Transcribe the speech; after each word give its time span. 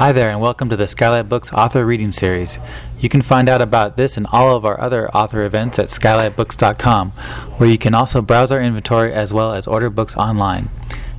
Hi 0.00 0.12
there, 0.12 0.30
and 0.30 0.40
welcome 0.40 0.70
to 0.70 0.76
the 0.76 0.86
Skylight 0.86 1.28
Books 1.28 1.52
Author 1.52 1.84
Reading 1.84 2.10
Series. 2.10 2.58
You 3.00 3.10
can 3.10 3.20
find 3.20 3.50
out 3.50 3.60
about 3.60 3.98
this 3.98 4.16
and 4.16 4.26
all 4.32 4.56
of 4.56 4.64
our 4.64 4.80
other 4.80 5.10
author 5.10 5.44
events 5.44 5.78
at 5.78 5.88
skylightbooks.com, 5.88 7.10
where 7.10 7.68
you 7.68 7.76
can 7.76 7.94
also 7.94 8.22
browse 8.22 8.50
our 8.50 8.62
inventory 8.62 9.12
as 9.12 9.34
well 9.34 9.52
as 9.52 9.66
order 9.66 9.90
books 9.90 10.16
online. 10.16 10.70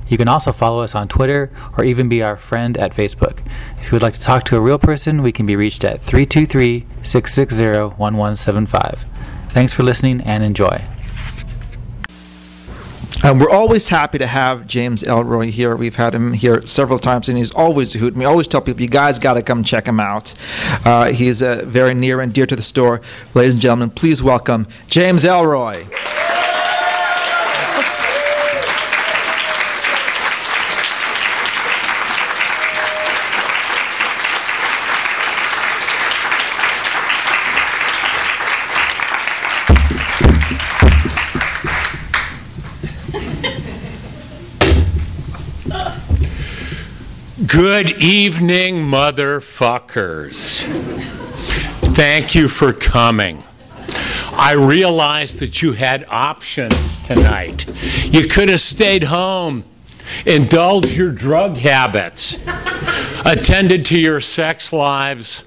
You 0.08 0.18
can 0.18 0.26
also 0.26 0.50
follow 0.50 0.82
us 0.82 0.96
on 0.96 1.06
Twitter 1.06 1.52
or 1.78 1.84
even 1.84 2.08
be 2.08 2.24
our 2.24 2.36
friend 2.36 2.76
at 2.76 2.92
Facebook. 2.92 3.38
If 3.78 3.86
you 3.86 3.92
would 3.92 4.02
like 4.02 4.14
to 4.14 4.20
talk 4.20 4.42
to 4.46 4.56
a 4.56 4.60
real 4.60 4.80
person, 4.80 5.22
we 5.22 5.30
can 5.30 5.46
be 5.46 5.54
reached 5.54 5.84
at 5.84 6.02
323 6.02 6.84
660 7.04 7.64
1175. 7.64 9.04
Thanks 9.50 9.72
for 9.72 9.84
listening 9.84 10.22
and 10.22 10.42
enjoy. 10.42 10.84
Um, 13.24 13.38
we're 13.38 13.50
always 13.50 13.88
happy 13.88 14.18
to 14.18 14.26
have 14.26 14.66
James 14.66 15.04
Ellroy 15.04 15.50
here. 15.50 15.76
We've 15.76 15.94
had 15.94 16.12
him 16.12 16.32
here 16.32 16.66
several 16.66 16.98
times, 16.98 17.28
and 17.28 17.38
he's 17.38 17.54
always 17.54 17.94
a 17.94 17.98
hoot. 17.98 18.14
And 18.14 18.18
we 18.18 18.24
always 18.24 18.48
tell 18.48 18.60
people, 18.60 18.82
you 18.82 18.88
guys 18.88 19.20
got 19.20 19.34
to 19.34 19.42
come 19.42 19.62
check 19.62 19.86
him 19.86 20.00
out. 20.00 20.34
Uh, 20.84 21.12
he's 21.12 21.40
uh, 21.40 21.62
very 21.64 21.94
near 21.94 22.20
and 22.20 22.34
dear 22.34 22.46
to 22.46 22.56
the 22.56 22.62
store. 22.62 23.00
Ladies 23.32 23.54
and 23.54 23.62
gentlemen, 23.62 23.90
please 23.90 24.24
welcome 24.24 24.66
James 24.88 25.24
Ellroy. 25.24 25.86
Good 47.52 48.02
evening, 48.02 48.76
motherfuckers. 48.76 50.62
Thank 51.94 52.34
you 52.34 52.48
for 52.48 52.72
coming. 52.72 53.44
I 54.32 54.52
realized 54.52 55.38
that 55.40 55.60
you 55.60 55.74
had 55.74 56.06
options 56.08 56.98
tonight. 57.02 57.66
You 58.06 58.26
could 58.26 58.48
have 58.48 58.62
stayed 58.62 59.02
home, 59.02 59.64
indulged 60.24 60.92
your 60.92 61.12
drug 61.12 61.58
habits, 61.58 62.38
attended 63.26 63.84
to 63.84 64.00
your 64.00 64.22
sex 64.22 64.72
lives, 64.72 65.44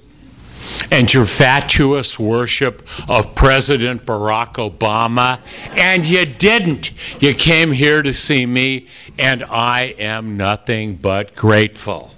and 0.96 1.14
your 1.14 1.26
fatuous 1.26 2.18
worship 2.18 2.82
of 3.10 3.36
President 3.36 4.06
Barack 4.06 4.54
Obama, 4.54 5.42
and 5.76 6.06
you 6.06 6.26
didn't. 6.26 6.92
You 7.22 7.34
came 7.34 7.74
here 7.74 8.02
to 8.02 8.14
see 8.14 8.46
me, 8.46 8.88
and 9.20 9.44
I 9.44 9.94
am 10.00 10.38
nothing 10.38 10.96
but 10.96 11.36
grateful. 11.36 12.12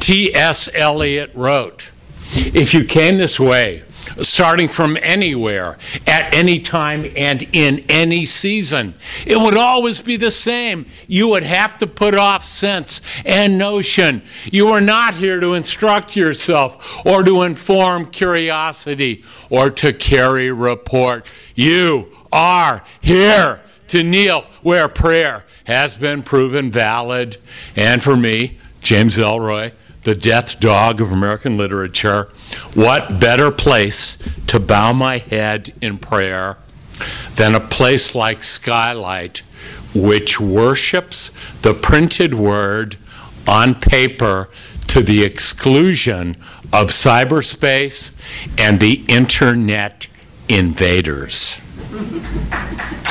T.S. 0.00 0.70
Eliot 0.72 1.32
wrote 1.34 1.90
If 2.32 2.72
you 2.72 2.82
came 2.82 3.18
this 3.18 3.38
way, 3.38 3.82
starting 4.22 4.68
from 4.68 4.96
anywhere, 5.02 5.78
at 6.06 6.32
any 6.34 6.60
time, 6.60 7.10
and 7.16 7.42
in 7.52 7.84
any 7.88 8.26
season. 8.26 8.94
It 9.26 9.38
would 9.38 9.56
always 9.56 10.00
be 10.00 10.16
the 10.16 10.30
same. 10.30 10.86
You 11.06 11.28
would 11.28 11.42
have 11.42 11.78
to 11.78 11.86
put 11.86 12.14
off 12.14 12.44
sense 12.44 13.00
and 13.24 13.58
notion. 13.58 14.22
You 14.44 14.68
are 14.68 14.80
not 14.80 15.14
here 15.14 15.40
to 15.40 15.54
instruct 15.54 16.16
yourself 16.16 17.04
or 17.06 17.22
to 17.22 17.42
inform 17.42 18.06
curiosity 18.06 19.24
or 19.50 19.70
to 19.70 19.92
carry 19.92 20.52
report. 20.52 21.26
You 21.54 22.16
are 22.32 22.84
here 23.00 23.62
to 23.88 24.02
kneel 24.02 24.42
where 24.62 24.88
prayer 24.88 25.44
has 25.64 25.94
been 25.94 26.22
proven 26.22 26.70
valid. 26.70 27.36
And 27.76 28.02
for 28.02 28.16
me, 28.16 28.58
James 28.82 29.16
Ellroy, 29.16 29.72
the 30.02 30.14
death 30.14 30.60
dog 30.60 31.00
of 31.00 31.12
American 31.12 31.56
literature, 31.56 32.28
what 32.74 33.20
better 33.20 33.50
place 33.50 34.18
to 34.46 34.60
bow 34.60 34.92
my 34.92 35.18
head 35.18 35.72
in 35.80 35.98
prayer 35.98 36.58
than 37.36 37.54
a 37.54 37.60
place 37.60 38.14
like 38.14 38.44
Skylight, 38.44 39.38
which 39.94 40.40
worships 40.40 41.30
the 41.62 41.74
printed 41.74 42.34
word 42.34 42.96
on 43.46 43.74
paper 43.74 44.48
to 44.88 45.02
the 45.02 45.24
exclusion 45.24 46.36
of 46.72 46.88
cyberspace 46.88 48.14
and 48.58 48.80
the 48.80 49.04
internet 49.08 50.08
invaders? 50.48 51.60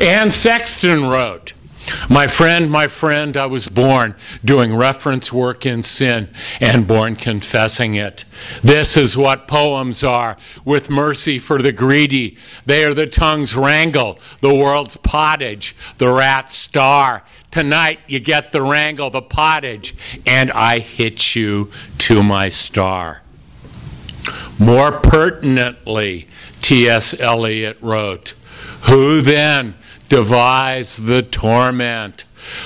Anne 0.00 0.30
Sexton 0.30 1.06
wrote, 1.06 1.54
my 2.08 2.26
friend, 2.26 2.70
my 2.70 2.86
friend, 2.86 3.36
I 3.36 3.46
was 3.46 3.66
born 3.66 4.14
doing 4.44 4.76
reference 4.76 5.32
work 5.32 5.64
in 5.66 5.82
sin 5.82 6.28
and 6.60 6.86
born 6.86 7.16
confessing 7.16 7.94
it. 7.94 8.24
This 8.62 8.96
is 8.96 9.16
what 9.16 9.48
poems 9.48 10.04
are 10.04 10.36
with 10.64 10.90
mercy 10.90 11.38
for 11.38 11.60
the 11.60 11.72
greedy. 11.72 12.36
They 12.66 12.84
are 12.84 12.94
the 12.94 13.06
tongue's 13.06 13.56
wrangle, 13.56 14.18
the 14.40 14.54
world's 14.54 14.96
pottage, 14.98 15.74
the 15.96 16.10
rat's 16.12 16.54
star. 16.54 17.24
Tonight 17.50 18.00
you 18.06 18.20
get 18.20 18.52
the 18.52 18.62
wrangle, 18.62 19.10
the 19.10 19.22
pottage, 19.22 19.94
and 20.26 20.52
I 20.52 20.80
hit 20.80 21.34
you 21.34 21.72
to 21.98 22.22
my 22.22 22.50
star. 22.50 23.22
More 24.58 24.92
pertinently, 24.92 26.28
T.S. 26.60 27.18
Eliot 27.18 27.78
wrote, 27.80 28.34
Who 28.82 29.22
then 29.22 29.74
devise 30.08 30.98
the 30.98 31.22
torment. 31.22 32.24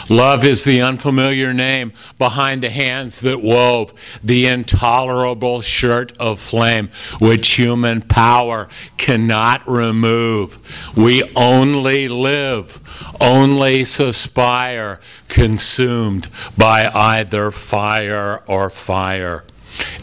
Love 0.08 0.44
is 0.44 0.64
the 0.64 0.80
unfamiliar 0.80 1.52
name 1.52 1.92
behind 2.18 2.62
the 2.62 2.70
hands 2.70 3.20
that 3.20 3.42
wove 3.42 3.92
the 4.22 4.46
intolerable 4.46 5.60
shirt 5.60 6.12
of 6.18 6.38
flame, 6.38 6.88
which 7.18 7.48
human 7.50 8.02
power 8.02 8.68
cannot 8.96 9.66
remove. 9.68 10.58
We 10.96 11.22
only 11.34 12.08
live, 12.08 12.80
only 13.20 13.84
suspire, 13.84 15.00
consumed 15.28 16.28
by 16.56 16.88
either 16.88 17.50
fire 17.50 18.42
or 18.46 18.70
fire. 18.70 19.44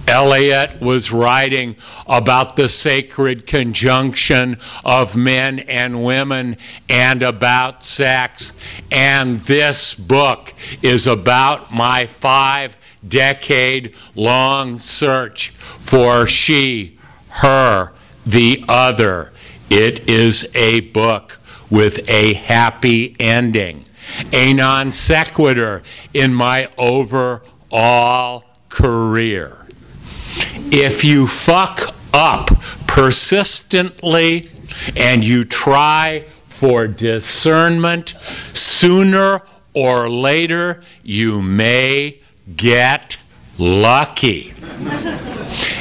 Eliot 0.09 0.81
was 0.81 1.11
writing 1.11 1.75
about 2.07 2.55
the 2.55 2.67
sacred 2.67 3.45
conjunction 3.45 4.57
of 4.83 5.15
men 5.15 5.59
and 5.59 6.03
women 6.03 6.57
and 6.89 7.21
about 7.21 7.83
sex. 7.83 8.53
And 8.91 9.39
this 9.41 9.93
book 9.93 10.53
is 10.81 11.05
about 11.05 11.71
my 11.71 12.07
five 12.07 12.75
decade 13.07 13.93
long 14.15 14.79
search 14.79 15.49
for 15.49 16.25
she, 16.25 16.97
her, 17.29 17.93
the 18.25 18.65
other. 18.67 19.31
It 19.69 20.09
is 20.09 20.49
a 20.55 20.79
book 20.79 21.39
with 21.69 22.09
a 22.09 22.33
happy 22.33 23.15
ending, 23.19 23.85
a 24.33 24.53
non 24.53 24.91
sequitur 24.91 25.83
in 26.15 26.33
my 26.33 26.67
overall 26.79 28.43
career 28.69 29.58
if 30.71 31.03
you 31.03 31.27
fuck 31.27 31.93
up 32.13 32.49
persistently 32.87 34.49
and 34.95 35.23
you 35.23 35.45
try 35.45 36.25
for 36.47 36.87
discernment, 36.87 38.15
sooner 38.53 39.41
or 39.73 40.09
later 40.09 40.83
you 41.03 41.41
may 41.41 42.19
get 42.55 43.17
lucky. 43.57 44.53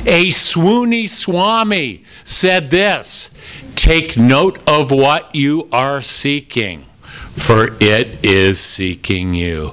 A 0.06 0.28
swoony 0.28 1.08
Swami 1.08 2.04
said 2.24 2.70
this 2.70 3.30
Take 3.74 4.16
note 4.16 4.58
of 4.66 4.90
what 4.90 5.34
you 5.34 5.68
are 5.72 6.00
seeking, 6.00 6.84
for 7.02 7.76
it 7.80 8.24
is 8.24 8.58
seeking 8.58 9.34
you. 9.34 9.72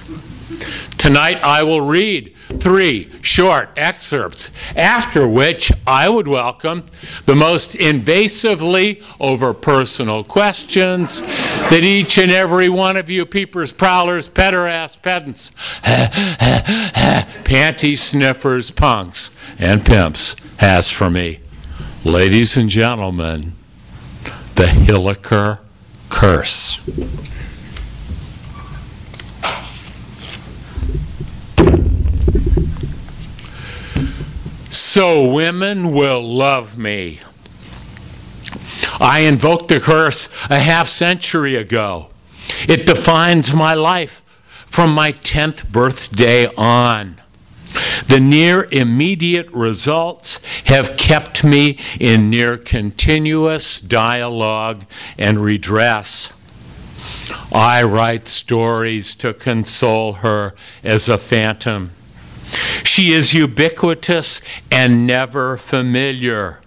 Tonight 0.98 1.44
I 1.44 1.64
will 1.64 1.82
read 1.82 2.34
three 2.60 3.12
short 3.22 3.70
excerpts, 3.78 4.52
after 4.76 5.28
which 5.28 5.72
I 5.88 6.10
would 6.10 6.28
welcome 6.28 6.86
the 7.26 7.36
most 7.36 7.74
invasively 7.76 9.04
over 9.20 9.54
personal 9.54 10.24
questions 10.24 11.22
that 11.22 11.84
each 11.84 12.18
and 12.18 12.32
every 12.32 12.70
one 12.70 12.98
of 12.98 13.10
you 13.10 13.26
peepers, 13.26 13.72
prowlers, 13.72 14.28
pederass, 14.28 15.02
pedants, 15.02 15.52
panty 17.44 17.98
sniffers, 17.98 18.72
punks, 18.72 19.32
and 19.60 19.86
pimps 19.86 20.36
has 20.58 20.90
for 20.90 21.10
me. 21.10 21.40
Ladies 22.04 22.58
and 22.58 22.70
gentlemen, 22.70 23.54
the 24.56 24.66
Hilliker 24.66 25.60
curse. 26.10 26.80
So 34.94 35.26
women 35.32 35.94
will 35.94 36.22
love 36.22 36.78
me. 36.78 37.22
I 39.00 39.20
invoked 39.20 39.70
the 39.70 39.80
curse 39.80 40.28
a 40.50 40.60
half 40.60 40.90
century 40.90 41.56
ago. 41.56 42.10
It 42.68 42.86
defines 42.86 43.54
my 43.54 43.74
life 43.74 44.22
from 44.66 44.94
my 44.94 45.14
10th 45.14 45.72
birthday 45.72 46.54
on. 46.58 47.22
The 48.10 48.20
near 48.20 48.68
immediate 48.70 49.50
results 49.52 50.42
have 50.66 50.98
kept 50.98 51.42
me 51.42 51.80
in 51.98 52.30
near 52.30 52.58
continuous 52.58 53.80
dialogue 53.80 54.84
and 55.18 55.42
redress. 55.42 56.34
I 57.54 57.82
write 57.84 58.28
stories 58.28 59.16
to 59.16 59.34
console 59.34 60.16
her 60.16 60.54
as 60.84 61.08
a 61.08 61.18
phantom. 61.18 61.92
She 62.84 63.14
is 63.14 63.34
ubiquitous 63.34 64.42
and 64.72 65.08
never 65.08 65.58
familiar. 65.58 66.60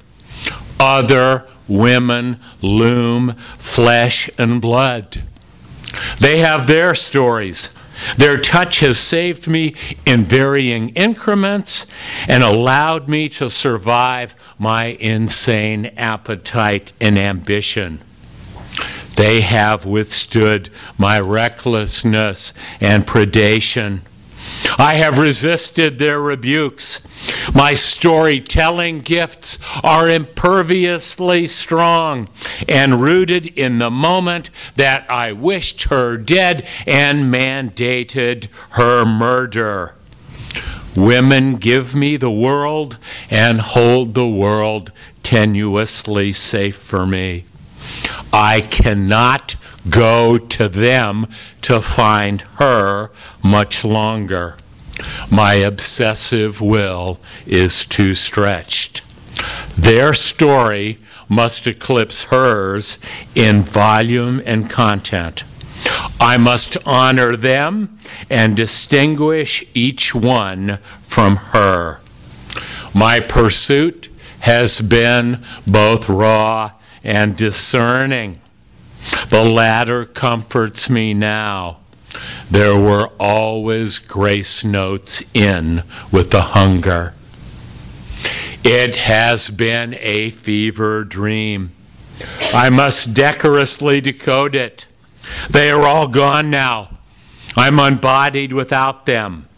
Other 0.80 1.46
women 1.68 2.40
loom 2.60 3.32
flesh 3.58 4.30
and 4.38 4.60
blood. 4.60 5.22
They 6.18 6.38
have 6.38 6.66
their 6.66 6.94
stories. 6.94 7.70
Their 8.16 8.36
touch 8.36 8.80
has 8.80 8.98
saved 8.98 9.46
me 9.46 9.74
in 10.04 10.24
varying 10.24 10.90
increments 10.90 11.86
and 12.28 12.42
allowed 12.42 13.08
me 13.08 13.28
to 13.30 13.48
survive 13.48 14.34
my 14.58 14.86
insane 15.00 15.86
appetite 15.96 16.92
and 17.00 17.18
ambition. 17.18 18.00
They 19.16 19.42
have 19.42 19.86
withstood 19.86 20.70
my 20.98 21.20
recklessness 21.20 22.52
and 22.80 23.06
predation. 23.06 24.00
I 24.78 24.94
have 24.94 25.18
resisted 25.18 25.98
their 25.98 26.20
rebukes. 26.20 27.06
My 27.54 27.74
storytelling 27.74 29.00
gifts 29.00 29.58
are 29.82 30.10
imperviously 30.10 31.46
strong 31.46 32.28
and 32.68 33.00
rooted 33.00 33.46
in 33.58 33.78
the 33.78 33.90
moment 33.90 34.50
that 34.76 35.08
I 35.10 35.32
wished 35.32 35.84
her 35.84 36.16
dead 36.16 36.66
and 36.86 37.32
mandated 37.32 38.48
her 38.70 39.04
murder. 39.04 39.94
Women 40.96 41.56
give 41.56 41.94
me 41.94 42.16
the 42.16 42.30
world 42.30 42.98
and 43.30 43.60
hold 43.60 44.14
the 44.14 44.28
world 44.28 44.92
tenuously 45.22 46.32
safe 46.32 46.76
for 46.76 47.06
me. 47.06 47.44
I 48.32 48.60
cannot 48.60 49.56
go 49.88 50.38
to 50.38 50.68
them 50.68 51.26
to 51.62 51.80
find 51.80 52.42
her 52.58 53.10
much 53.42 53.84
longer. 53.84 54.56
My 55.30 55.54
obsessive 55.54 56.60
will 56.60 57.18
is 57.46 57.84
too 57.84 58.14
stretched. 58.14 59.02
Their 59.76 60.14
story 60.14 60.98
must 61.28 61.66
eclipse 61.66 62.24
hers 62.24 62.98
in 63.34 63.62
volume 63.62 64.42
and 64.46 64.70
content. 64.70 65.42
I 66.20 66.36
must 66.36 66.76
honor 66.86 67.36
them 67.36 67.98
and 68.30 68.56
distinguish 68.56 69.64
each 69.74 70.14
one 70.14 70.78
from 71.02 71.36
her. 71.36 72.00
My 72.94 73.20
pursuit 73.20 74.08
has 74.40 74.80
been 74.80 75.42
both 75.66 76.08
raw 76.08 76.72
and 77.02 77.36
discerning. 77.36 78.40
The 79.30 79.44
latter 79.44 80.04
comforts 80.04 80.88
me 80.88 81.14
now. 81.14 81.78
There 82.50 82.78
were 82.78 83.08
always 83.18 83.98
grace 83.98 84.62
notes 84.64 85.22
in 85.34 85.82
with 86.12 86.30
the 86.30 86.42
hunger. 86.42 87.14
It 88.62 88.96
has 88.96 89.50
been 89.50 89.96
a 90.00 90.30
fever 90.30 91.04
dream. 91.04 91.72
I 92.52 92.70
must 92.70 93.12
decorously 93.12 94.00
decode 94.00 94.54
it. 94.54 94.86
They 95.50 95.70
are 95.70 95.86
all 95.86 96.08
gone 96.08 96.50
now. 96.50 96.90
I'm 97.56 97.78
unbodied 97.78 98.52
without 98.52 99.06
them. 99.06 99.48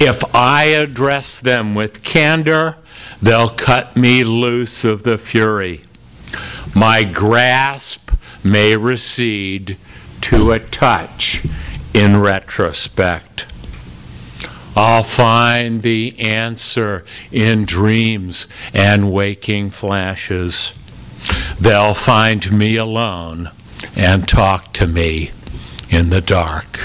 If 0.00 0.34
I 0.34 0.64
address 0.64 1.38
them 1.38 1.74
with 1.74 2.02
candor, 2.02 2.76
they'll 3.20 3.48
cut 3.48 3.96
me 3.96 4.24
loose 4.24 4.84
of 4.84 5.02
the 5.02 5.18
fury. 5.18 5.82
My 6.74 7.04
grasp 7.04 8.03
may 8.44 8.76
recede 8.76 9.76
to 10.20 10.52
a 10.52 10.60
touch 10.60 11.42
in 11.94 12.20
retrospect. 12.20 13.46
I'll 14.76 15.04
find 15.04 15.82
the 15.82 16.18
answer 16.18 17.04
in 17.30 17.64
dreams 17.64 18.48
and 18.72 19.12
waking 19.12 19.70
flashes. 19.70 20.74
They'll 21.60 21.94
find 21.94 22.52
me 22.52 22.76
alone 22.76 23.50
and 23.96 24.28
talk 24.28 24.72
to 24.74 24.86
me 24.86 25.30
in 25.90 26.10
the 26.10 26.20
dark. 26.20 26.80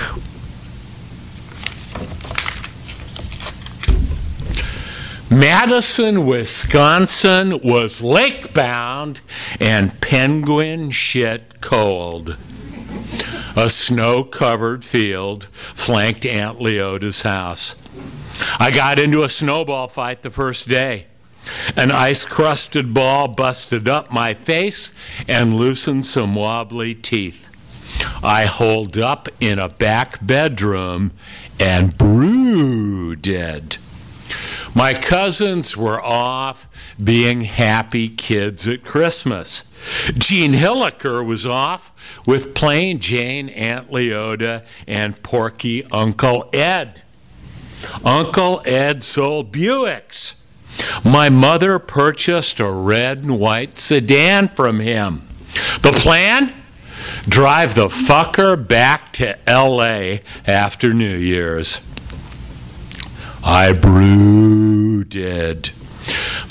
Madison, 5.31 6.25
Wisconsin 6.25 7.59
was 7.59 8.01
lake 8.01 8.51
bound 8.51 9.21
and 9.59 10.01
penguin 10.01 10.89
shit 10.89 11.61
cold. 11.61 12.35
A 13.55 13.69
snow 13.69 14.23
covered 14.23 14.83
field 14.83 15.45
flanked 15.53 16.25
Aunt 16.25 16.59
Leota's 16.59 17.21
house. 17.21 17.75
I 18.59 18.71
got 18.71 18.97
into 18.97 19.21
a 19.21 19.29
snowball 19.29 19.87
fight 19.87 20.23
the 20.23 20.31
first 20.31 20.67
day. 20.67 21.05
An 21.75 21.91
ice 21.91 22.25
crusted 22.25 22.91
ball 22.95 23.27
busted 23.27 23.87
up 23.87 24.11
my 24.11 24.33
face 24.33 24.93
and 25.27 25.55
loosened 25.55 26.07
some 26.07 26.33
wobbly 26.33 26.95
teeth. 26.95 27.47
I 28.23 28.45
holed 28.45 28.97
up 28.97 29.29
in 29.39 29.59
a 29.59 29.69
back 29.69 30.25
bedroom 30.25 31.11
and 31.59 31.95
brooded. 31.95 33.77
My 34.75 34.93
cousins 34.93 35.75
were 35.75 36.01
off 36.01 36.67
being 37.03 37.41
happy 37.41 38.09
kids 38.09 38.67
at 38.67 38.83
Christmas. 38.83 39.63
Jean 40.17 40.53
Hilliker 40.53 41.25
was 41.25 41.45
off 41.45 41.91
with 42.25 42.53
plain 42.53 42.99
Jane, 42.99 43.49
Aunt 43.49 43.89
Leota, 43.89 44.63
and 44.87 45.21
Porky 45.23 45.83
Uncle 45.85 46.49
Ed. 46.53 47.01
Uncle 48.03 48.61
Ed 48.65 49.03
sold 49.03 49.51
Buicks. 49.51 50.35
My 51.03 51.29
mother 51.29 51.79
purchased 51.79 52.59
a 52.59 52.69
red 52.69 53.19
and 53.19 53.39
white 53.39 53.77
sedan 53.77 54.49
from 54.49 54.79
him. 54.79 55.27
The 55.81 55.91
plan? 55.91 56.53
Drive 57.27 57.75
the 57.75 57.87
fucker 57.87 58.55
back 58.67 59.11
to 59.13 59.37
LA 59.47 60.19
after 60.45 60.93
New 60.93 61.15
Year's. 61.15 61.79
I 63.43 63.73
brooded. 63.73 65.71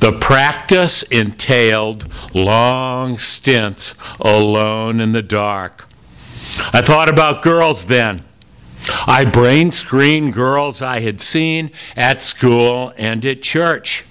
The 0.00 0.12
practice 0.12 1.02
entailed 1.04 2.06
long 2.34 3.18
stints 3.18 3.94
alone 4.20 5.00
in 5.00 5.12
the 5.12 5.22
dark. 5.22 5.86
I 6.72 6.82
thought 6.82 7.08
about 7.08 7.42
girls 7.42 7.86
then. 7.86 8.24
I 9.06 9.24
brain 9.24 9.72
screened 9.72 10.32
girls 10.34 10.80
I 10.80 11.00
had 11.00 11.20
seen 11.20 11.72
at 11.96 12.22
school 12.22 12.92
and 12.96 13.24
at 13.26 13.42
church. 13.42 14.04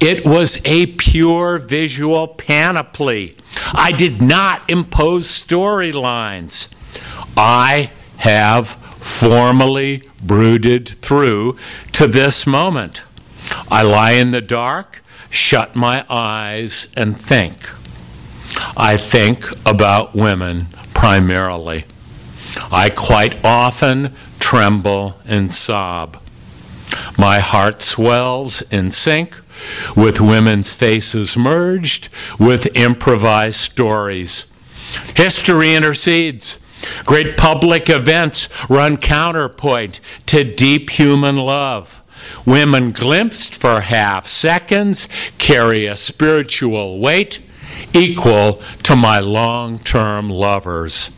It 0.00 0.26
was 0.26 0.60
a 0.64 0.86
pure 0.86 1.58
visual 1.58 2.28
panoply. 2.28 3.36
I 3.72 3.92
did 3.92 4.20
not 4.20 4.68
impose 4.70 5.28
storylines. 5.28 6.68
I 7.36 7.90
have 8.18 8.85
formally 9.16 10.02
brooded 10.22 10.88
through 10.88 11.56
to 11.92 12.06
this 12.06 12.46
moment. 12.46 13.02
I 13.70 13.82
lie 13.82 14.12
in 14.12 14.30
the 14.30 14.42
dark, 14.42 15.02
shut 15.30 15.74
my 15.74 16.04
eyes, 16.10 16.88
and 16.94 17.18
think. 17.18 17.68
I 18.76 18.98
think 18.98 19.46
about 19.64 20.14
women 20.14 20.66
primarily. 20.92 21.86
I 22.70 22.90
quite 22.90 23.42
often 23.42 24.12
tremble 24.38 25.16
and 25.24 25.52
sob. 25.52 26.20
My 27.16 27.40
heart 27.40 27.80
swells 27.80 28.60
in 28.70 28.92
sync 28.92 29.40
with 29.96 30.20
women's 30.20 30.72
faces 30.72 31.38
merged 31.38 32.10
with 32.38 32.76
improvised 32.76 33.56
stories. 33.56 34.46
History 35.14 35.74
intercedes. 35.74 36.58
Great 37.04 37.36
public 37.36 37.88
events 37.88 38.48
run 38.68 38.96
counterpoint 38.96 40.00
to 40.26 40.44
deep 40.44 40.90
human 40.90 41.36
love. 41.36 42.02
Women 42.44 42.92
glimpsed 42.92 43.54
for 43.54 43.80
half 43.80 44.28
seconds 44.28 45.08
carry 45.38 45.86
a 45.86 45.96
spiritual 45.96 46.98
weight 46.98 47.40
equal 47.92 48.62
to 48.82 48.96
my 48.96 49.20
long 49.20 49.78
term 49.78 50.30
lovers. 50.30 51.10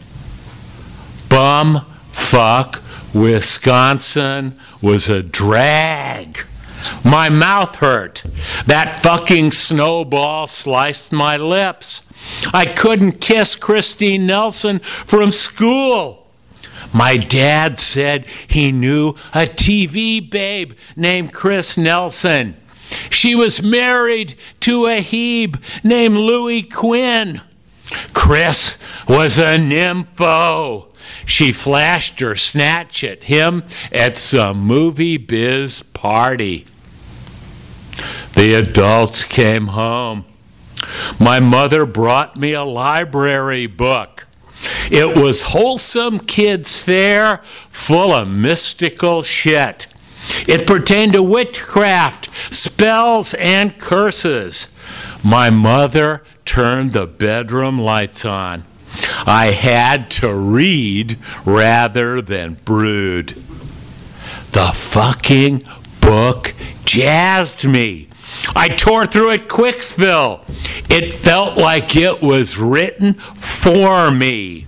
Bum 1.29 1.85
fuck 2.11 2.83
Wisconsin 3.15 4.59
was 4.81 5.09
a 5.09 5.23
drag. 5.23 6.45
My 7.05 7.29
mouth 7.29 7.77
hurt. 7.77 8.23
That 8.67 9.01
fucking 9.03 9.53
snowball 9.53 10.47
sliced 10.47 11.11
my 11.13 11.37
lips. 11.37 12.03
I 12.53 12.67
couldn't 12.67 13.21
kiss 13.21 13.57
Christine 13.57 14.27
Nelson 14.27 14.79
from 14.81 15.31
school. 15.31 16.27
My 16.93 17.17
dad 17.17 17.79
said 17.79 18.27
he 18.47 18.73
knew 18.73 19.11
a 19.35 19.47
TV 19.47 20.29
babe 20.29 20.73
named 20.97 21.33
Chris 21.33 21.77
Nelson. 21.77 22.57
She 23.11 23.35
was 23.35 23.63
married 23.63 24.35
to 24.61 24.87
a 24.87 25.03
Hebe 25.03 25.63
named 25.85 26.17
Louis 26.17 26.63
Quinn. 26.63 27.43
Chris 28.15 28.79
was 29.07 29.39
a 29.39 29.59
nympho. 29.59 30.87
She 31.27 31.53
flashed 31.53 32.21
her 32.21 32.37
snatch 32.37 33.05
at 33.05 33.25
him 33.25 33.65
at 33.93 34.17
some 34.17 34.61
movie 34.61 35.19
biz 35.19 35.83
party. 35.83 36.67
The 38.35 38.55
adults 38.55 39.25
came 39.25 39.69
home. 39.69 40.25
My 41.19 41.41
mother 41.41 41.87
brought 41.87 42.37
me 42.37 42.53
a 42.53 42.65
library 42.65 43.67
book. 43.67 44.27
It 44.91 45.17
was 45.17 45.43
wholesome 45.43 46.19
kids' 46.21 46.79
fare 46.81 47.43
full 47.71 48.13
of 48.13 48.29
mystical 48.29 49.23
shit. 49.23 49.87
It 50.47 50.67
pertained 50.67 51.13
to 51.15 51.23
witchcraft, 51.23 52.29
spells, 52.53 53.35
and 53.35 53.79
curses. 53.79 54.69
My 55.23 55.51
mother 55.51 56.25
turned 56.45 56.93
the 56.93 57.07
bedroom 57.07 57.79
lights 57.81 58.25
on. 58.25 58.65
I 59.27 59.53
had 59.53 60.11
to 60.13 60.35
read 60.35 61.19
rather 61.45 62.21
than 62.21 62.55
brood. 62.65 63.29
The 64.53 64.73
fucking 64.75 65.65
book 66.01 66.55
jazzed 66.85 67.65
me. 67.65 68.09
I 68.55 68.69
tore 68.69 69.07
through 69.07 69.31
it 69.31 69.49
Quicksville. 69.49 70.45
It 70.91 71.15
felt 71.15 71.57
like 71.57 71.97
it 71.97 72.23
was 72.23 72.59
written 72.59 73.15
for 73.15 74.11
me. 74.11 74.67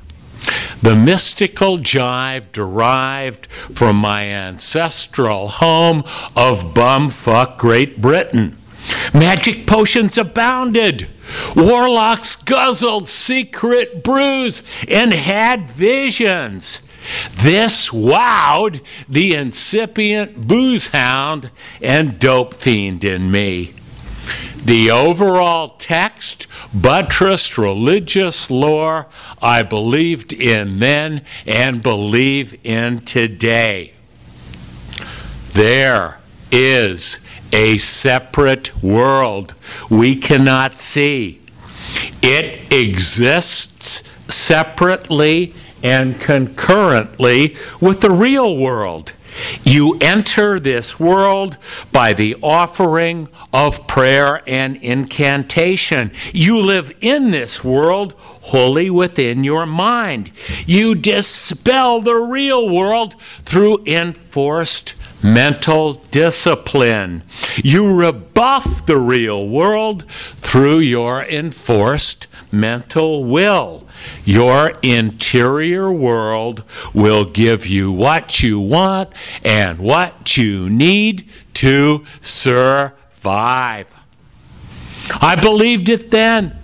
The 0.83 0.97
mystical 0.97 1.79
jive 1.79 2.53
derived 2.53 3.47
from 3.47 3.97
my 3.97 4.25
ancestral 4.25 5.49
home 5.49 6.01
of 6.35 6.75
bumfuck 6.75 7.59
Great 7.59 8.01
Britain. 8.01 8.57
Magic 9.13 9.67
potions 9.67 10.17
abounded. 10.17 11.09
Warlocks 11.55 12.35
guzzled 12.35 13.09
secret 13.09 14.03
brews 14.03 14.63
and 14.89 15.13
had 15.13 15.69
visions. 15.69 16.83
This 17.33 17.91
wowed 17.91 18.81
the 19.09 19.35
incipient 19.35 20.47
booze 20.47 20.89
hound 20.89 21.51
and 21.81 22.19
dope 22.19 22.55
fiend 22.55 23.05
in 23.05 23.31
me. 23.31 23.75
The 24.65 24.91
overall 24.91 25.77
text 25.79 26.47
buttressed 26.75 27.57
religious 27.57 28.51
lore 28.51 29.07
I 29.41 29.63
believed 29.63 30.33
in 30.33 30.79
then 30.79 31.23
and 31.47 31.83
believe 31.83 32.59
in 32.63 33.01
today. 33.01 33.95
There 35.53 36.19
is 36.53 37.21
a 37.53 37.79
separate 37.79 38.83
world 38.83 39.55
we 39.89 40.15
cannot 40.17 40.79
see. 40.79 41.41
It 42.23 42.73
exists 42.73 44.03
separately 44.29 45.55
and 45.83 46.21
concurrently 46.21 47.57
with 47.81 48.01
the 48.01 48.11
real 48.11 48.57
world. 48.57 49.13
You 49.63 49.97
enter 50.01 50.59
this 50.59 50.99
world 50.99 51.57
by 51.93 52.13
the 52.13 52.37
offering 52.43 53.29
of 53.53 53.87
prayer 53.87 54.43
and 54.47 54.77
incantation. 54.77 56.11
You 56.33 56.61
live 56.61 56.93
in 57.01 57.31
this 57.31 57.63
world 57.63 58.15
wholly 58.19 58.91
within 58.91 59.45
your 59.45 59.67
mind. 59.67 60.33
You 60.67 60.95
dispel 60.95 62.01
the 62.01 62.17
real 62.17 62.69
world 62.69 63.21
through 63.45 63.85
enforced 63.87 64.95
mental 65.23 65.95
discipline. 65.95 67.23
You 67.63 67.95
rebuff 67.95 68.87
the 68.87 68.99
real 68.99 69.49
world 69.49 70.05
through 70.11 70.79
your 70.79 71.23
enforced 71.23 72.27
mental 72.53 73.25
will. 73.25 73.87
Your 74.25 74.73
interior 74.83 75.93
world 75.93 76.65
will 76.95 77.25
give 77.25 77.67
you 77.67 77.93
what 77.93 78.43
you 78.43 78.59
want 78.59 79.11
and 79.45 79.79
what 79.79 80.37
you 80.37 80.71
need 80.71 81.29
to 81.55 82.07
survive. 82.21 83.87
I 85.21 85.37
believed 85.41 85.89
it 85.89 86.11
then. 86.11 86.57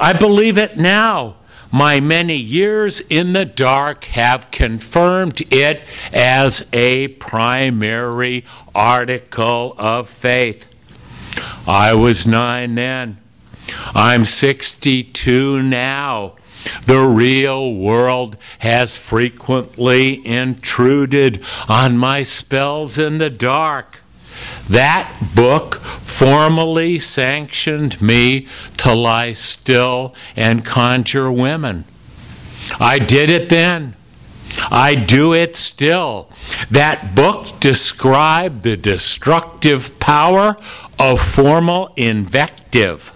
I 0.00 0.12
believe 0.12 0.58
it 0.58 0.76
now. 0.76 1.36
My 1.74 2.00
many 2.00 2.36
years 2.36 3.00
in 3.00 3.32
the 3.32 3.46
dark 3.46 4.04
have 4.04 4.50
confirmed 4.50 5.40
it 5.50 5.80
as 6.12 6.68
a 6.70 7.08
primary 7.08 8.44
article 8.74 9.74
of 9.78 10.10
faith. 10.10 10.66
I 11.66 11.94
was 11.94 12.26
nine 12.26 12.74
then. 12.74 13.16
I'm 13.94 14.26
62 14.26 15.62
now. 15.62 16.34
The 16.84 17.00
real 17.00 17.74
world 17.74 18.36
has 18.58 18.94
frequently 18.94 20.24
intruded 20.26 21.42
on 21.70 21.96
my 21.96 22.22
spells 22.22 22.98
in 22.98 23.16
the 23.16 23.30
dark. 23.30 23.91
That 24.72 25.12
book 25.34 25.76
formally 25.76 26.98
sanctioned 26.98 28.00
me 28.00 28.48
to 28.78 28.94
lie 28.94 29.32
still 29.32 30.14
and 30.34 30.64
conjure 30.64 31.30
women. 31.30 31.84
I 32.80 32.98
did 32.98 33.28
it 33.28 33.50
then. 33.50 33.94
I 34.70 34.94
do 34.94 35.34
it 35.34 35.56
still. 35.56 36.30
That 36.70 37.14
book 37.14 37.60
described 37.60 38.62
the 38.62 38.78
destructive 38.78 40.00
power 40.00 40.56
of 40.98 41.20
formal 41.20 41.92
invective. 41.96 43.12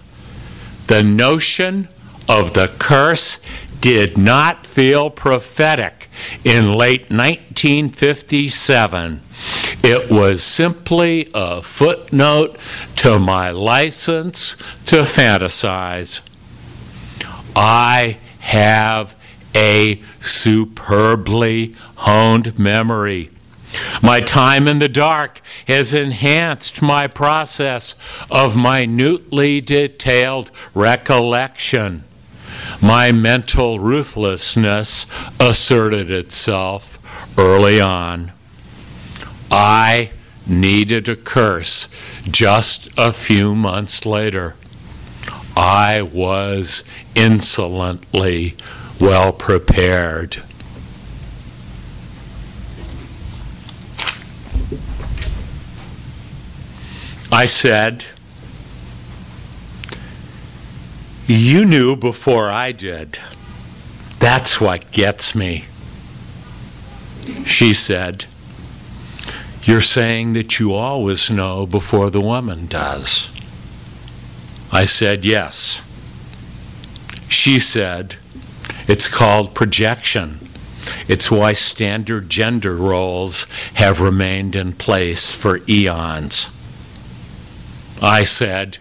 The 0.85 1.01
notion 1.01 1.87
of 2.29 2.53
the 2.53 2.71
curse 2.77 3.39
did 3.81 4.15
not 4.15 4.67
feel 4.67 5.09
prophetic 5.09 6.07
in 6.43 6.75
late 6.75 7.09
1957. 7.09 9.21
It 9.83 10.09
was 10.11 10.43
simply 10.43 11.29
a 11.33 11.61
footnote 11.61 12.57
to 12.97 13.19
my 13.19 13.51
license 13.51 14.55
to 14.85 14.97
fantasize. 15.01 16.21
I 17.55 18.17
have 18.39 19.15
a 19.55 20.01
superbly 20.21 21.75
honed 21.95 22.57
memory. 22.59 23.31
My 24.01 24.21
time 24.21 24.67
in 24.67 24.79
the 24.79 24.87
dark 24.87 25.41
has 25.67 25.93
enhanced 25.93 26.81
my 26.81 27.07
process 27.07 27.95
of 28.29 28.55
minutely 28.55 29.61
detailed 29.61 30.51
recollection. 30.73 32.03
My 32.81 33.11
mental 33.11 33.79
ruthlessness 33.79 35.05
asserted 35.39 36.09
itself 36.11 36.97
early 37.37 37.81
on. 37.81 38.31
I 39.51 40.11
needed 40.45 41.09
a 41.09 41.15
curse 41.15 41.87
just 42.29 42.89
a 42.97 43.13
few 43.13 43.55
months 43.55 44.05
later. 44.05 44.55
I 45.55 46.01
was 46.01 46.83
insolently 47.15 48.55
well 48.99 49.33
prepared. 49.33 50.37
I 57.31 57.45
said, 57.45 58.05
You 61.27 61.65
knew 61.65 61.95
before 61.95 62.49
I 62.49 62.71
did. 62.71 63.19
That's 64.19 64.61
what 64.61 64.91
gets 64.91 65.35
me. 65.35 65.65
She 67.45 67.73
said, 67.73 68.25
You're 69.67 69.81
saying 69.81 70.31
that 70.31 70.61
you 70.61 70.73
always 70.73 71.29
know 71.29 71.65
before 71.65 72.09
the 72.09 72.21
woman 72.21 72.67
does. 72.67 73.27
I 74.71 74.85
said, 74.85 75.25
Yes. 75.25 75.81
She 77.27 77.59
said, 77.59 78.15
It's 78.87 79.09
called 79.09 79.53
projection. 79.53 80.39
It's 81.09 81.29
why 81.29 81.51
standard 81.51 82.29
gender 82.29 82.77
roles 82.77 83.43
have 83.73 83.99
remained 83.99 84.55
in 84.55 84.71
place 84.71 85.31
for 85.31 85.59
eons. 85.67 86.49
I 88.01 88.23
said, 88.23 88.77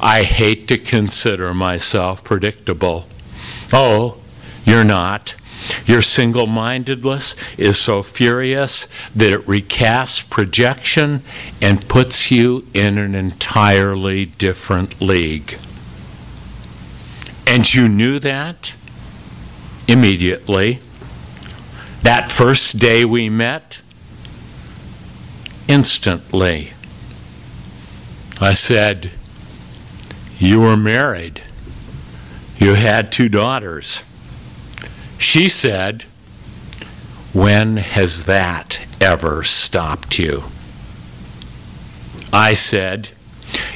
I 0.00 0.22
hate 0.22 0.66
to 0.68 0.78
consider 0.78 1.52
myself 1.52 2.24
predictable. 2.24 3.06
Oh, 3.70 4.16
you're 4.64 4.82
not. 4.82 5.34
Your 5.86 6.02
single 6.02 6.46
mindedness 6.46 7.34
is 7.56 7.78
so 7.78 8.02
furious 8.02 8.88
that 9.14 9.32
it 9.32 9.42
recasts 9.42 10.28
projection 10.28 11.22
and 11.60 11.88
puts 11.88 12.30
you 12.30 12.66
in 12.74 12.98
an 12.98 13.14
entirely 13.14 14.26
different 14.26 15.00
league. 15.00 15.58
And 17.46 17.72
you 17.72 17.88
knew 17.88 18.18
that 18.18 18.74
immediately. 19.88 20.80
That 22.02 22.30
first 22.30 22.78
day 22.78 23.04
we 23.04 23.28
met, 23.28 23.80
instantly, 25.68 26.72
I 28.40 28.54
said, 28.54 29.10
You 30.38 30.60
were 30.60 30.76
married. 30.76 31.42
You 32.58 32.74
had 32.74 33.10
two 33.10 33.28
daughters. 33.28 34.02
She 35.18 35.48
said, 35.48 36.04
When 37.32 37.78
has 37.78 38.24
that 38.24 38.80
ever 39.00 39.42
stopped 39.42 40.18
you? 40.18 40.44
I 42.32 42.54
said, 42.54 43.10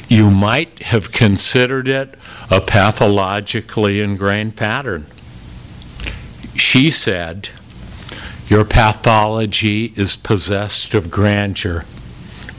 You 0.07 0.29
might 0.29 0.83
have 0.83 1.11
considered 1.11 1.87
it 1.87 2.15
a 2.49 2.61
pathologically 2.61 4.01
ingrained 4.01 4.55
pattern. 4.55 5.05
She 6.55 6.91
said, 6.91 7.49
Your 8.47 8.65
pathology 8.65 9.93
is 9.95 10.15
possessed 10.15 10.93
of 10.93 11.09
grandeur. 11.09 11.85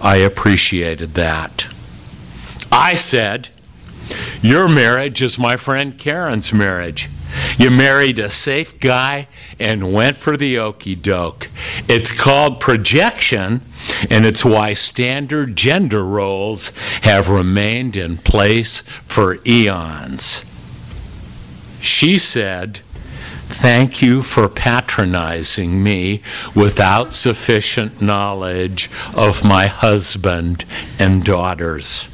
I 0.01 0.17
appreciated 0.17 1.15
that. 1.15 1.69
I 2.73 2.95
said, 2.95 3.51
Your 4.41 4.69
marriage 4.69 5.23
is 5.23 5.39
my 5.39 5.57
friend 5.57 5.97
Karen's 5.99 6.53
marriage. 6.53 7.09
You 7.59 7.71
married 7.71 8.19
a 8.19 8.31
safe 8.31 8.79
guy 8.81 9.29
and 9.59 9.93
went 9.93 10.17
for 10.17 10.37
the 10.37 10.59
okey 10.59 10.95
doke. 10.95 11.49
It's 11.89 12.11
called 12.11 12.61
projection, 12.61 13.63
and 14.11 14.25
it's 14.25 14.45
why 14.45 14.75
standard 14.75 15.57
gender 15.57 16.05
roles 16.05 16.69
have 17.03 17.29
remained 17.29 17.97
in 17.97 18.17
place 18.19 18.83
for 19.07 19.39
eons. 19.47 20.45
She 21.81 22.19
said, 22.19 22.81
Thank 23.49 24.01
you 24.01 24.23
for 24.23 24.49
patronizing 24.49 25.83
me 25.83 26.23
without 26.55 27.13
sufficient 27.13 28.01
knowledge 28.01 28.91
of 29.15 29.45
my 29.45 29.67
husband 29.67 30.65
and 30.99 31.23
daughters. 31.23 32.09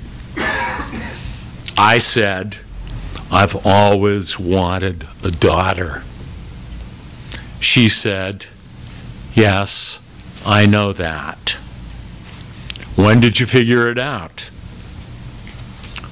I 1.76 1.98
said, 1.98 2.58
I've 3.30 3.66
always 3.66 4.38
wanted 4.38 5.06
a 5.22 5.30
daughter. 5.30 6.02
She 7.60 7.88
said, 7.88 8.46
Yes, 9.34 10.00
I 10.46 10.66
know 10.66 10.92
that. 10.94 11.58
When 12.96 13.20
did 13.20 13.38
you 13.38 13.46
figure 13.46 13.88
it 13.90 13.98
out? 13.98 14.50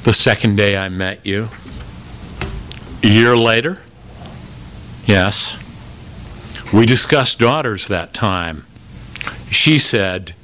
The 0.04 0.12
second 0.12 0.56
day 0.56 0.76
I 0.76 0.88
met 0.88 1.24
you. 1.24 1.48
A 3.02 3.08
year 3.08 3.36
later? 3.36 3.80
Yes. 5.06 5.56
We 6.72 6.84
discussed 6.84 7.38
daughters 7.38 7.88
that 7.88 8.12
time. 8.12 8.66
She 9.50 9.78
said, 9.78 10.34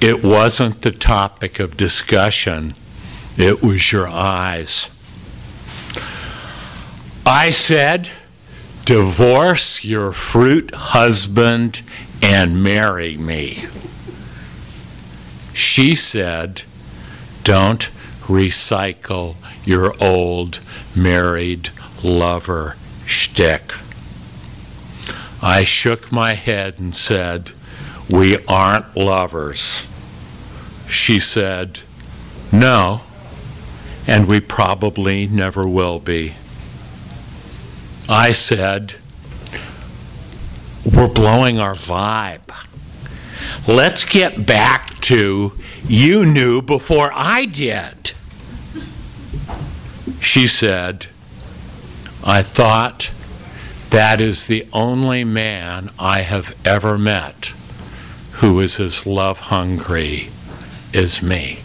It 0.00 0.24
wasn't 0.24 0.82
the 0.82 0.90
topic 0.90 1.60
of 1.60 1.76
discussion, 1.76 2.74
it 3.36 3.62
was 3.62 3.92
your 3.92 4.08
eyes. 4.08 4.90
I 7.28 7.50
said, 7.50 8.10
divorce 8.84 9.82
your 9.84 10.12
fruit 10.12 10.72
husband 10.72 11.82
and 12.22 12.62
marry 12.62 13.16
me. 13.16 13.64
She 15.52 15.96
said, 15.96 16.62
don't 17.42 17.90
recycle 18.26 19.34
your 19.64 19.92
old 20.00 20.60
married 20.94 21.70
lover 22.04 22.76
shtick. 23.06 23.72
I 25.42 25.64
shook 25.64 26.12
my 26.12 26.34
head 26.34 26.78
and 26.78 26.94
said, 26.94 27.50
We 28.08 28.44
aren't 28.46 28.96
lovers. 28.96 29.84
She 30.88 31.18
said, 31.18 31.80
No, 32.52 33.00
and 34.06 34.28
we 34.28 34.38
probably 34.38 35.26
never 35.26 35.66
will 35.66 35.98
be. 35.98 36.34
I 38.08 38.30
said, 38.32 38.94
We're 40.94 41.08
blowing 41.08 41.58
our 41.58 41.74
vibe. 41.74 42.54
Let's 43.66 44.04
get 44.04 44.46
back 44.46 45.00
to 45.00 45.52
you 45.88 46.24
knew 46.24 46.62
before 46.62 47.10
I 47.12 47.46
did. 47.46 48.12
She 50.20 50.46
said, 50.46 51.06
I 52.24 52.42
thought 52.42 53.10
that 53.90 54.20
is 54.20 54.46
the 54.46 54.66
only 54.72 55.24
man 55.24 55.90
I 55.98 56.22
have 56.22 56.56
ever 56.64 56.98
met 56.98 57.54
who 58.34 58.60
is 58.60 58.78
as 58.78 59.06
love 59.06 59.38
hungry 59.40 60.28
as 60.92 61.22
me. 61.22 61.60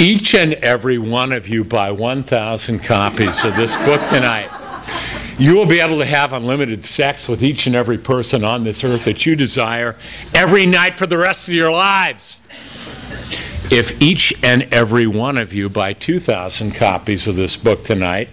Each 0.00 0.34
and 0.34 0.54
every 0.54 0.98
one 0.98 1.32
of 1.32 1.48
you 1.48 1.64
buy 1.64 1.90
1,000 1.90 2.80
copies 2.80 3.44
of 3.44 3.56
this 3.56 3.76
book 3.76 4.00
tonight, 4.08 4.50
you 5.38 5.54
will 5.56 5.66
be 5.66 5.80
able 5.80 5.98
to 5.98 6.04
have 6.04 6.32
unlimited 6.32 6.84
sex 6.84 7.28
with 7.28 7.42
each 7.42 7.66
and 7.66 7.74
every 7.74 7.98
person 7.98 8.44
on 8.44 8.64
this 8.64 8.84
earth 8.84 9.04
that 9.04 9.26
you 9.26 9.34
desire 9.34 9.96
every 10.32 10.66
night 10.66 10.96
for 10.96 11.06
the 11.06 11.18
rest 11.18 11.48
of 11.48 11.54
your 11.54 11.72
lives. 11.72 12.36
If 13.70 14.00
each 14.00 14.32
and 14.44 14.62
every 14.72 15.06
one 15.06 15.38
of 15.38 15.52
you 15.52 15.68
buy 15.68 15.94
2,000 15.94 16.72
copies 16.74 17.26
of 17.26 17.36
this 17.36 17.56
book 17.56 17.82
tonight, 17.84 18.28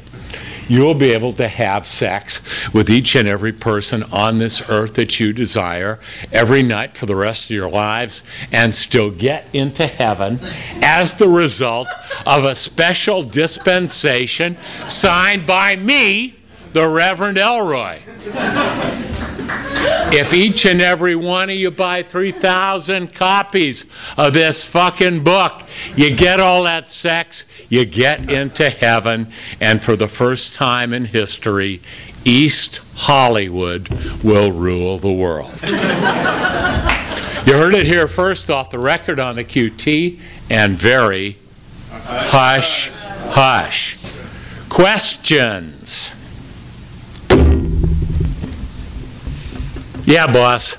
you'll 0.72 0.94
be 0.94 1.12
able 1.12 1.34
to 1.34 1.50
have 1.50 1.86
sex 1.86 2.42
with 2.74 2.90
each 2.90 3.16
and 3.16 3.28
every 3.28 3.52
person 3.52 4.04
on 4.04 4.38
this 4.38 4.70
earth 4.70 4.94
that 4.94 5.20
you 5.20 5.34
desire 5.34 6.00
every 6.32 6.64
night 6.64 6.96
for 6.96 7.06
the 7.06 7.16
rest 7.16 7.44
of 7.46 7.52
your 7.52 7.70
lives 7.70 8.24
and 8.54 8.74
still 8.74 9.12
get 9.12 9.46
into 9.52 9.86
heaven 9.86 10.40
as 10.82 11.16
the 11.16 11.28
result 11.28 11.90
of 12.26 12.46
a 12.46 12.56
special 12.56 13.22
dispensation 13.22 14.58
signed 14.88 15.46
by 15.46 15.76
me, 15.76 16.38
the 16.72 16.88
Reverend 16.88 17.38
Ellroy. 17.38 18.00
If 20.14 20.34
each 20.34 20.66
and 20.66 20.82
every 20.82 21.16
one 21.16 21.50
of 21.50 21.56
you 21.56 21.72
buy 21.72 22.04
3,000 22.04 23.14
copies 23.14 23.86
of 24.18 24.34
this 24.34 24.62
fucking 24.62 25.24
book, 25.24 25.64
you 25.96 26.14
get 26.14 26.42
all 26.42 26.64
that 26.64 26.90
sex, 26.90 27.46
you 27.70 27.86
get 27.86 28.30
into 28.30 28.70
heaven, 28.70 29.32
and 29.62 29.82
for 29.82 29.96
the 29.96 30.10
first 30.10 30.54
time 30.54 30.94
in 30.94 31.06
history, 31.06 31.82
East 32.26 32.82
Hollywood 32.96 33.88
will 34.22 34.52
rule 34.52 34.98
the 34.98 35.14
world. 35.14 35.54
you 37.48 37.54
heard 37.54 37.74
it 37.74 37.86
here 37.86 38.10
first 38.10 38.50
off 38.50 38.70
the 38.70 38.80
record 38.80 39.18
on 39.18 39.38
the 39.38 39.46
QT, 39.46 40.20
and 40.50 40.78
very 40.78 41.38
hush, 41.90 42.90
hush. 43.30 43.98
Questions? 44.68 46.12
Yeah, 50.06 50.28
boss. 50.28 50.78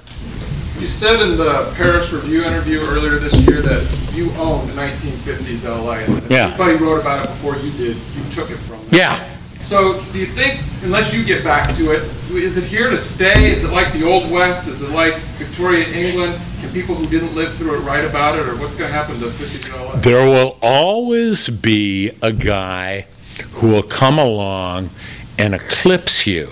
You 0.81 0.89
said 0.89 1.21
in 1.21 1.37
the 1.37 1.73
Paris 1.77 2.13
Review 2.13 2.43
interview 2.43 2.81
earlier 2.81 3.17
this 3.19 3.35
year 3.47 3.63
that 3.63 3.83
you 4.15 4.31
owned 4.33 4.69
1950s 4.71 5.65
LA. 5.65 5.93
And 5.99 6.31
Yeah. 6.31 6.47
Everybody 6.47 6.77
wrote 6.85 7.01
about 7.01 7.25
it 7.25 7.29
before 7.29 7.57
you 7.57 7.71
did. 7.73 7.97
You 7.97 8.23
took 8.33 8.51
it 8.51 8.57
from 8.57 8.79
them. 8.79 8.89
Yeah. 8.91 9.29
So 9.63 10.03
do 10.13 10.19
you 10.19 10.27
think, 10.27 10.61
unless 10.83 11.15
you 11.15 11.25
get 11.25 11.45
back 11.45 11.75
to 11.77 11.93
it, 11.93 12.03
is 12.33 12.59
it 12.59 12.65
here 12.65 12.91
to 12.91 12.99
stay? 12.99 13.53
Is 13.53 13.65
it 13.65 13.73
like 13.73 13.93
the 13.93 14.05
Old 14.05 14.31
West? 14.31 14.67
Is 14.67 14.83
it 14.83 14.91
like 14.91 15.15
Victoria, 15.39 15.87
England? 15.89 16.35
Can 16.61 16.71
people 16.73 16.95
who 16.95 17.07
didn't 17.07 17.35
live 17.35 17.55
through 17.55 17.77
it 17.77 17.81
write 17.81 18.05
about 18.05 18.39
it, 18.39 18.47
or 18.47 18.57
what's 18.57 18.75
going 18.75 18.91
to 18.91 18.95
happen 18.95 19.19
to 19.21 19.27
50s 19.27 19.73
LA? 19.73 19.97
There 20.01 20.27
will 20.27 20.59
always 20.61 21.49
be 21.49 22.11
a 22.21 22.33
guy 22.33 23.07
who 23.53 23.69
will 23.69 23.83
come 23.83 24.19
along 24.19 24.91
and 25.39 25.55
eclipse 25.55 26.27
you. 26.27 26.51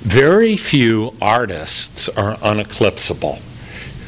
Very 0.00 0.56
few 0.56 1.14
artists 1.20 2.08
are 2.08 2.36
uneclipsable. 2.36 3.40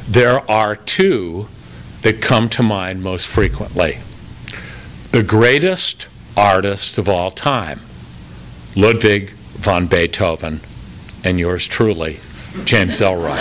there 0.09 0.51
are 0.51 0.75
two 0.75 1.49
that 2.01 2.21
come 2.21 2.49
to 2.49 2.63
mind 2.63 3.03
most 3.03 3.29
frequently. 3.29 3.99
The 5.13 5.23
greatest 5.23 6.09
artist 6.37 6.97
of 6.97 7.09
all 7.09 7.31
time, 7.31 7.81
Ludwig 8.75 9.31
von 9.61 9.87
Beethoven, 9.87 10.61
and 11.25 11.39
yours 11.39 11.67
truly, 11.67 12.21
James 12.65 13.01
Ellroy. 13.01 13.39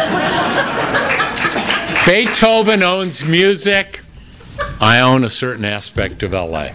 Beethoven 2.05 2.83
owns 2.83 3.23
music. 3.23 4.01
I 4.79 4.99
own 4.99 5.23
a 5.23 5.29
certain 5.29 5.65
aspect 5.65 6.21
of 6.21 6.33
LA. 6.33 6.69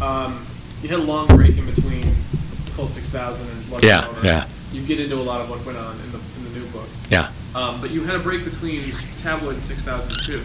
Um, 0.00 0.46
you 0.79 0.79
had 0.90 0.98
a 1.00 1.02
long 1.02 1.26
break 1.28 1.56
in 1.56 1.66
between 1.66 2.04
Cold 2.76 2.90
6000 2.92 3.46
and 3.48 3.68
Blood 3.68 3.84
Yeah, 3.84 4.06
Over. 4.08 4.26
yeah. 4.26 4.46
You 4.72 4.82
get 4.82 5.00
into 5.00 5.16
a 5.16 5.22
lot 5.22 5.40
of 5.40 5.48
what 5.50 5.64
went 5.64 5.78
on 5.78 5.94
in 6.00 6.12
the, 6.12 6.18
in 6.18 6.52
the 6.52 6.58
new 6.60 6.66
book. 6.66 6.88
Yeah. 7.10 7.30
Um, 7.54 7.80
but 7.80 7.90
you 7.90 8.02
had 8.04 8.14
a 8.16 8.20
break 8.20 8.44
between 8.44 8.82
Tabloid 9.20 9.54
and 9.54 9.62
6002. 9.62 10.42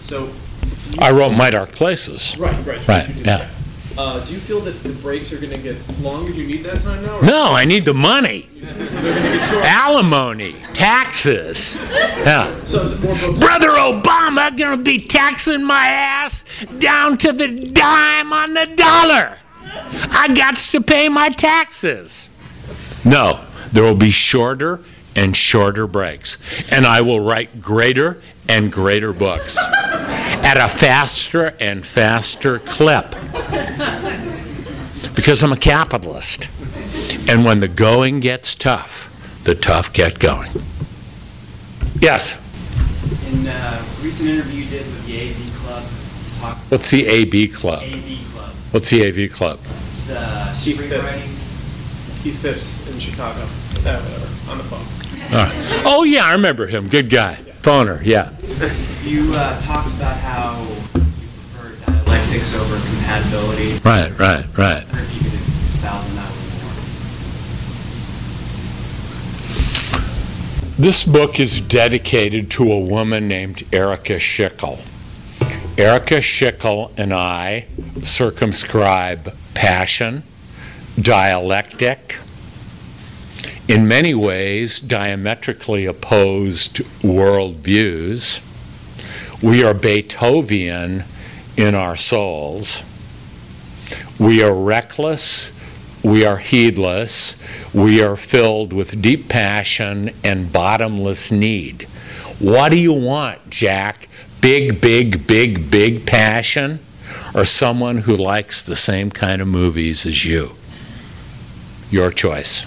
So. 0.00 0.26
do 0.26 0.90
you- 0.90 0.98
I 1.00 1.10
wrote 1.10 1.30
My 1.30 1.50
Dark 1.50 1.72
Places. 1.72 2.36
Right, 2.38 2.54
right. 2.66 2.86
Right, 2.88 3.08
you 3.08 3.14
did, 3.14 3.26
yeah. 3.26 3.48
Uh, 3.98 4.24
do 4.24 4.32
you 4.32 4.40
feel 4.40 4.60
that 4.60 4.82
the 4.82 4.88
breaks 4.88 5.32
are 5.34 5.36
going 5.38 5.52
to 5.52 5.58
get 5.58 5.76
longer? 6.00 6.32
Do 6.32 6.40
you 6.40 6.46
need 6.46 6.64
that 6.64 6.80
time 6.80 7.02
now? 7.04 7.18
or- 7.18 7.22
No, 7.24 7.44
I 7.52 7.64
need 7.66 7.84
the 7.84 7.94
money. 7.94 8.48
So 8.62 9.00
they're 9.00 9.12
going 9.20 9.32
to 9.32 9.38
get 9.38 9.48
shorter. 9.50 9.66
Alimony, 9.66 10.56
taxes. 10.72 11.76
Yeah. 12.22 12.54
So 12.64 12.82
is 12.84 12.92
it 12.92 13.00
more 13.02 13.16
books? 13.16 13.40
Brother 13.40 13.70
Obama 13.70 14.56
gonna 14.56 14.76
be 14.76 15.00
taxing 15.00 15.64
my 15.64 15.86
ass 15.88 16.44
down 16.78 17.18
to 17.18 17.32
the 17.32 17.48
dime 17.48 18.32
on 18.32 18.54
the 18.54 18.66
dollar. 18.76 19.36
I 19.74 20.32
got 20.34 20.56
to 20.56 20.80
pay 20.80 21.08
my 21.08 21.28
taxes. 21.28 22.28
No, 23.04 23.40
there 23.72 23.84
will 23.84 23.96
be 23.96 24.10
shorter 24.10 24.80
and 25.16 25.36
shorter 25.36 25.86
breaks, 25.86 26.38
and 26.70 26.86
I 26.86 27.00
will 27.02 27.20
write 27.20 27.60
greater 27.60 28.22
and 28.48 28.72
greater 28.72 29.12
books 29.12 29.58
at 29.58 30.56
a 30.56 30.68
faster 30.68 31.54
and 31.60 31.84
faster 31.84 32.58
clip 32.58 33.10
because 35.14 35.42
I'm 35.42 35.52
a 35.52 35.56
capitalist. 35.56 36.48
And 37.28 37.44
when 37.44 37.60
the 37.60 37.68
going 37.68 38.20
gets 38.20 38.54
tough, 38.54 39.40
the 39.44 39.54
tough 39.54 39.92
get 39.92 40.18
going. 40.18 40.50
Yes. 42.00 42.34
In 43.32 43.46
a 43.46 43.84
recent 44.02 44.30
interview 44.30 44.64
you 44.64 44.70
did 44.70 44.86
with 44.86 45.06
the 45.06 45.16
AB 45.16 45.50
Club, 45.56 45.82
you 45.82 46.40
talked 46.40 46.70
What's 46.70 46.90
the 46.90 47.06
AB 47.06 47.48
Club? 47.48 47.82
AV 47.82 47.92
Club, 47.92 48.21
What's 48.72 48.88
the 48.88 49.06
AV 49.06 49.30
Club? 49.30 49.58
It's, 49.62 50.10
uh, 50.10 50.56
Keith 50.62 50.78
screenwriting. 50.80 52.22
Keith 52.22 52.40
Phipps 52.40 52.90
in 52.90 52.98
Chicago. 52.98 53.40
Uh, 53.42 54.00
whatever, 54.00 54.50
on 54.50 54.56
the 54.56 54.64
phone. 54.64 54.80
All 55.38 55.44
right. 55.44 55.82
Oh, 55.84 56.04
yeah, 56.04 56.24
I 56.24 56.32
remember 56.32 56.66
him. 56.66 56.88
Good 56.88 57.10
guy. 57.10 57.34
Phoner, 57.60 58.02
yeah. 58.02 58.30
You 59.04 59.34
uh, 59.34 59.60
talked 59.60 59.88
about 59.88 60.16
how 60.16 60.58
you 60.58 61.02
prefer 61.52 61.74
dialectics 61.84 62.54
over 62.56 62.76
compatibility. 62.76 63.78
Right, 63.84 64.10
right, 64.18 64.46
right. 64.56 64.82
I 64.82 64.86
wonder 64.86 65.02
if 65.02 65.14
you 65.16 65.30
could 65.30 65.38
expound 65.38 66.08
on 66.08 66.14
that 66.16 66.32
a 66.32 66.34
more. 70.70 70.78
This 70.78 71.04
book 71.04 71.38
is 71.38 71.60
dedicated 71.60 72.50
to 72.52 72.72
a 72.72 72.80
woman 72.80 73.28
named 73.28 73.64
Erica 73.70 74.16
Schickel. 74.16 74.80
Erica 75.78 76.20
Schickel 76.20 76.92
and 76.98 77.14
I 77.14 77.66
circumscribe 78.02 79.34
passion, 79.54 80.22
dialectic, 81.00 82.18
in 83.68 83.88
many 83.88 84.12
ways 84.14 84.80
diametrically 84.80 85.86
opposed 85.86 86.76
worldviews. 87.00 88.42
We 89.42 89.64
are 89.64 89.72
Beethoven 89.72 91.04
in 91.56 91.74
our 91.74 91.96
souls. 91.96 92.82
We 94.18 94.42
are 94.42 94.54
reckless. 94.54 95.52
We 96.04 96.26
are 96.26 96.36
heedless. 96.36 97.42
We 97.72 98.02
are 98.02 98.16
filled 98.16 98.74
with 98.74 99.00
deep 99.00 99.30
passion 99.30 100.10
and 100.22 100.52
bottomless 100.52 101.32
need. 101.32 101.88
What 102.38 102.68
do 102.68 102.78
you 102.78 102.92
want, 102.92 103.48
Jack? 103.48 104.08
Big, 104.42 104.80
big, 104.82 105.26
big, 105.26 105.70
big 105.70 106.04
passion? 106.04 106.80
Or 107.34 107.46
someone 107.46 107.98
who 107.98 108.14
likes 108.14 108.62
the 108.62 108.76
same 108.76 109.10
kind 109.10 109.40
of 109.40 109.48
movies 109.48 110.04
as 110.04 110.26
you? 110.26 110.50
Your 111.90 112.10
choice. 112.10 112.66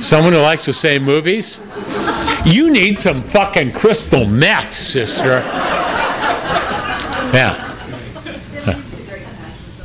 Someone 0.00 0.32
who 0.32 0.38
likes 0.38 0.66
the 0.66 0.72
same 0.72 1.02
movies? 1.02 1.58
You 2.46 2.70
need 2.70 3.00
some 3.00 3.22
fucking 3.22 3.72
crystal 3.72 4.24
meth, 4.24 4.74
sister. 4.74 5.42
Yeah. 7.32 7.66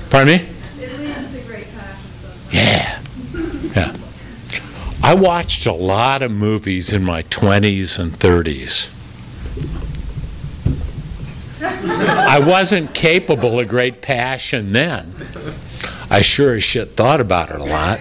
Pardon 0.10 0.38
me? 0.38 0.46
It 0.80 1.00
leads 1.00 1.34
to 1.34 1.42
great 1.48 1.68
passion. 1.74 2.10
Yeah. 2.52 3.02
Yeah. 3.76 3.94
I 5.04 5.16
watched 5.16 5.66
a 5.66 5.74
lot 5.74 6.22
of 6.22 6.32
movies 6.32 6.94
in 6.94 7.04
my 7.04 7.24
20s 7.24 8.00
and 8.00 8.12
30s. 8.14 8.95
I 11.88 12.40
wasn't 12.40 12.94
capable 12.94 13.60
of 13.60 13.68
great 13.68 14.02
passion 14.02 14.72
then. 14.74 15.14
I 16.10 16.22
sure 16.22 16.56
as 16.56 16.64
shit 16.64 16.92
thought 16.92 17.22
about 17.22 17.50
it 17.50 17.60
a 17.60 17.64
lot. 17.64 18.00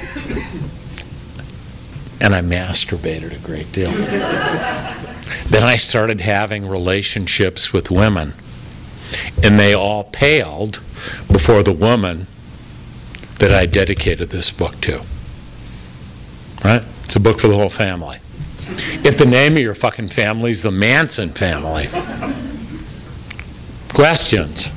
And 2.20 2.34
I 2.34 2.40
masturbated 2.40 3.36
a 3.36 3.46
great 3.46 3.70
deal. 3.72 3.90
Then 3.90 5.62
I 5.62 5.76
started 5.76 6.20
having 6.20 6.68
relationships 6.68 7.72
with 7.72 7.90
women. 7.90 8.34
And 9.42 9.58
they 9.58 9.74
all 9.74 10.04
paled 10.04 10.80
before 11.30 11.62
the 11.62 11.72
woman 11.72 12.26
that 13.38 13.52
I 13.52 13.66
dedicated 13.66 14.30
this 14.30 14.50
book 14.50 14.80
to. 14.82 15.02
Right? 16.64 16.82
It's 17.04 17.16
a 17.16 17.20
book 17.20 17.40
for 17.40 17.48
the 17.48 17.56
whole 17.56 17.68
family. 17.68 18.18
If 19.04 19.18
the 19.18 19.26
name 19.26 19.56
of 19.56 19.62
your 19.62 19.74
fucking 19.74 20.08
family 20.08 20.50
is 20.50 20.62
the 20.62 20.70
Manson 20.70 21.30
family. 21.30 21.88
Questions? 23.94 24.72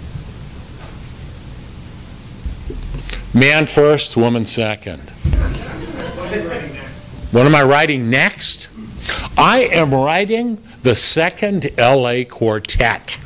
Man 3.34 3.66
first, 3.66 4.16
woman 4.16 4.46
second. 4.46 5.10
What 7.32 7.48
am 7.48 7.56
I 7.56 7.64
writing 7.64 8.12
next? 8.12 8.70
I 9.36 9.70
am 9.72 9.92
writing 9.92 10.62
the 10.84 10.94
second 10.94 11.68
LA 11.80 12.26
Quartet. 12.30 13.18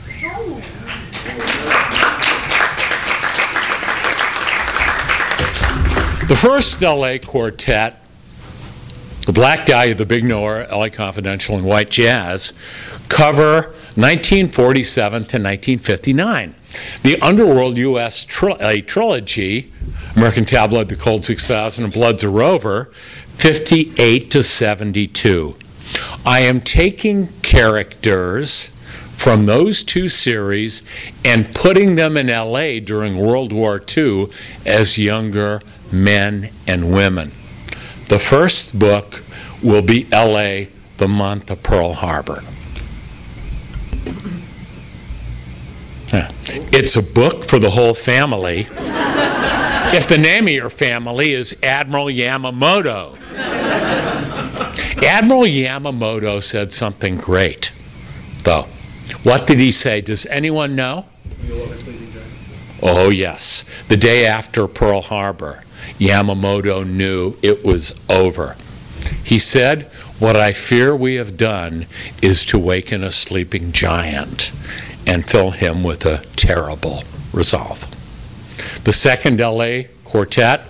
The 6.29 6.37
first 6.37 6.81
LA 6.81 7.17
Quartet, 7.17 7.99
the 9.25 9.33
Black 9.33 9.65
Dahlia, 9.65 9.95
the 9.95 10.05
Big 10.05 10.23
Nowhere, 10.23 10.65
LA 10.71 10.87
Confidential, 10.87 11.57
and 11.57 11.65
White 11.65 11.89
Jazz, 11.89 12.53
cover 13.09 13.75
1947 13.95 15.11
to 15.11 15.17
1959. 15.17 16.55
The 17.03 17.19
Underworld 17.21 17.77
U.S. 17.77 18.23
Tri- 18.23 18.57
a 18.61 18.81
trilogy, 18.81 19.71
American 20.15 20.45
Tabloid, 20.45 20.87
The 20.87 20.95
Cold 20.95 21.25
6000, 21.25 21.83
and 21.83 21.93
Bloods 21.93 22.23
a 22.23 22.29
Rover, 22.29 22.91
58 23.35 24.31
to 24.31 24.43
72. 24.43 25.55
I 26.25 26.39
am 26.41 26.61
taking 26.61 27.27
characters 27.41 28.67
from 29.17 29.45
those 29.45 29.83
two 29.83 30.09
series 30.09 30.83
and 31.25 31.53
putting 31.53 31.95
them 31.95 32.17
in 32.17 32.27
LA 32.27 32.79
during 32.79 33.17
World 33.17 33.51
War 33.51 33.81
II 33.95 34.27
as 34.65 34.97
younger 34.97 35.61
men 35.91 36.49
and 36.65 36.93
women. 36.93 37.31
The 38.07 38.19
first 38.19 38.79
book 38.79 39.21
will 39.61 39.81
be 39.81 40.07
LA, 40.11 40.71
the 40.97 41.07
month 41.07 41.51
of 41.51 41.61
Pearl 41.61 41.93
Harbor. 41.93 42.41
It's 46.13 46.95
a 46.95 47.03
book 47.03 47.45
for 47.45 47.59
the 47.59 47.71
whole 47.71 47.93
family. 47.93 48.67
if 49.93 50.07
the 50.07 50.17
name 50.17 50.45
of 50.45 50.53
your 50.53 50.69
family 50.69 51.33
is 51.33 51.55
Admiral 51.63 52.07
Yamamoto. 52.07 53.17
Admiral 55.03 55.43
Yamamoto 55.43 56.43
said 56.43 56.73
something 56.73 57.17
great, 57.17 57.71
though. 58.43 58.67
What 59.23 59.47
did 59.47 59.59
he 59.59 59.71
say? 59.71 60.01
Does 60.01 60.25
anyone 60.27 60.75
know? 60.75 61.05
Oh, 62.83 63.09
yes. 63.09 63.63
The 63.87 63.97
day 63.97 64.25
after 64.25 64.67
Pearl 64.67 65.01
Harbor, 65.01 65.63
Yamamoto 65.99 66.85
knew 66.85 67.37
it 67.41 67.63
was 67.63 67.99
over. 68.09 68.55
He 69.23 69.39
said, 69.39 69.83
What 70.19 70.35
I 70.35 70.51
fear 70.51 70.95
we 70.95 71.15
have 71.15 71.37
done 71.37 71.85
is 72.21 72.43
to 72.45 72.57
waken 72.57 73.03
a 73.03 73.11
sleeping 73.11 73.71
giant 73.71 74.51
and 75.07 75.25
fill 75.25 75.51
him 75.51 75.83
with 75.83 76.05
a 76.05 76.23
terrible 76.35 77.03
resolve. 77.33 77.85
The 78.83 78.93
second 78.93 79.39
LA 79.39 79.83
quartet 80.03 80.61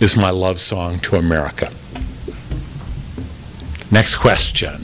is 0.00 0.16
my 0.16 0.30
love 0.30 0.60
song 0.60 0.98
to 1.00 1.16
America. 1.16 1.70
Next 3.90 4.16
question. 4.16 4.80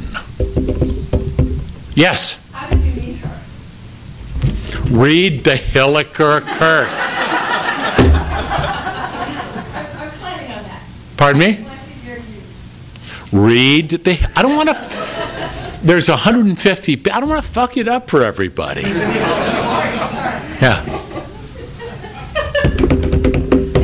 Yes, 1.95 2.39
How 2.53 2.69
did 2.71 2.81
you 2.81 2.93
meet 3.03 3.17
her? 3.19 3.41
read 4.91 5.45
the 5.45 5.55
Hilliker 5.57 6.41
curse. 6.41 7.15
I'm, 7.99 8.11
I'm 10.01 10.11
planning 10.13 10.53
on 10.53 10.63
that. 10.65 10.83
Pardon 11.19 11.41
me? 11.41 11.55
When 11.57 11.67
I 11.67 11.77
see 11.79 12.09
your 12.09 12.19
you. 12.19 13.47
Read 13.47 13.91
the. 13.91 14.19
I 14.37 14.43
don't 14.43 14.57
want 14.57 14.69
to. 14.71 15.12
There's 15.83 16.09
150. 16.09 17.11
I 17.11 17.21
don't 17.21 17.29
want 17.29 17.45
to 17.45 17.51
fuck 17.51 17.77
it 17.77 17.89
up 17.89 18.09
for 18.09 18.23
everybody. 18.23 18.85
Yeah. 20.63 20.81
I 20.81 20.87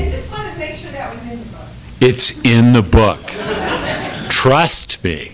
just 0.08 0.30
wanted 0.30 0.52
to 0.52 0.58
make 0.60 0.74
sure 0.76 0.92
that 0.92 1.12
was 1.12 1.24
in 1.28 1.40
the 1.40 1.44
book. 1.50 1.68
It's 2.00 2.44
in 2.44 2.72
the 2.72 2.82
book. 2.82 3.26
Trust 4.30 5.02
me. 5.02 5.32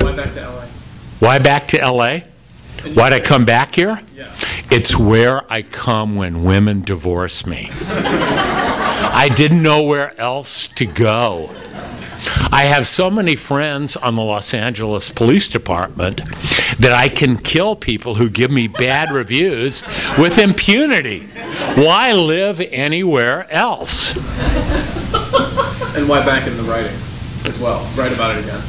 Why 0.00 0.12
back 0.16 0.32
to 0.34 0.40
LA? 0.40 0.66
Why 1.20 1.38
back 1.38 1.68
to 1.68 1.78
LA? 1.88 2.20
Why'd 2.94 3.12
I 3.12 3.20
come 3.20 3.44
back 3.44 3.76
here? 3.76 4.00
Yeah. 4.12 4.34
It's 4.72 4.96
where 4.98 5.44
I 5.48 5.62
come 5.62 6.16
when 6.16 6.42
women 6.42 6.82
divorce 6.82 7.46
me. 7.46 7.68
I 7.80 9.30
didn't 9.36 9.62
know 9.62 9.84
where 9.84 10.18
else 10.20 10.66
to 10.66 10.84
go. 10.86 11.50
I 12.52 12.64
have 12.64 12.86
so 12.86 13.10
many 13.10 13.34
friends 13.34 13.96
on 13.96 14.14
the 14.14 14.22
Los 14.22 14.52
Angeles 14.52 15.08
Police 15.10 15.48
Department 15.48 16.18
that 16.78 16.92
I 16.92 17.08
can 17.08 17.38
kill 17.38 17.74
people 17.74 18.16
who 18.16 18.28
give 18.28 18.50
me 18.50 18.68
bad 18.68 19.10
reviews 19.14 19.82
with 20.18 20.36
impunity. 20.36 21.20
Why 21.76 22.12
live 22.12 22.60
anywhere 22.60 23.50
else? 23.50 24.14
And 25.96 26.06
why 26.06 26.22
back 26.26 26.46
in 26.46 26.54
the 26.58 26.62
writing 26.64 26.92
as 27.46 27.58
well? 27.58 27.90
Write 27.96 28.12
about 28.12 28.36
it 28.36 28.44
again. 28.44 28.60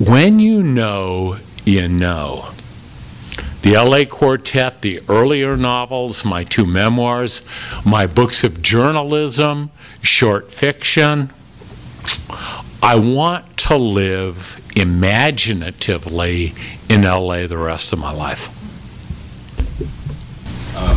When 0.00 0.40
you 0.40 0.64
know, 0.64 1.36
you 1.64 1.86
know. 1.86 2.48
The 3.62 3.74
LA 3.74 4.04
Quartet, 4.04 4.82
the 4.82 5.00
earlier 5.08 5.56
novels, 5.56 6.24
my 6.24 6.42
two 6.42 6.66
memoirs, 6.66 7.42
my 7.84 8.06
books 8.08 8.42
of 8.42 8.62
journalism, 8.62 9.70
short 10.02 10.50
fiction. 10.50 11.30
I 12.82 12.96
want 12.96 13.56
to 13.58 13.76
live 13.76 14.60
imaginatively 14.76 16.54
in 16.88 17.02
LA 17.02 17.46
the 17.46 17.58
rest 17.58 17.92
of 17.92 17.98
my 17.98 18.12
life. 18.12 18.48
Um, 20.76 20.96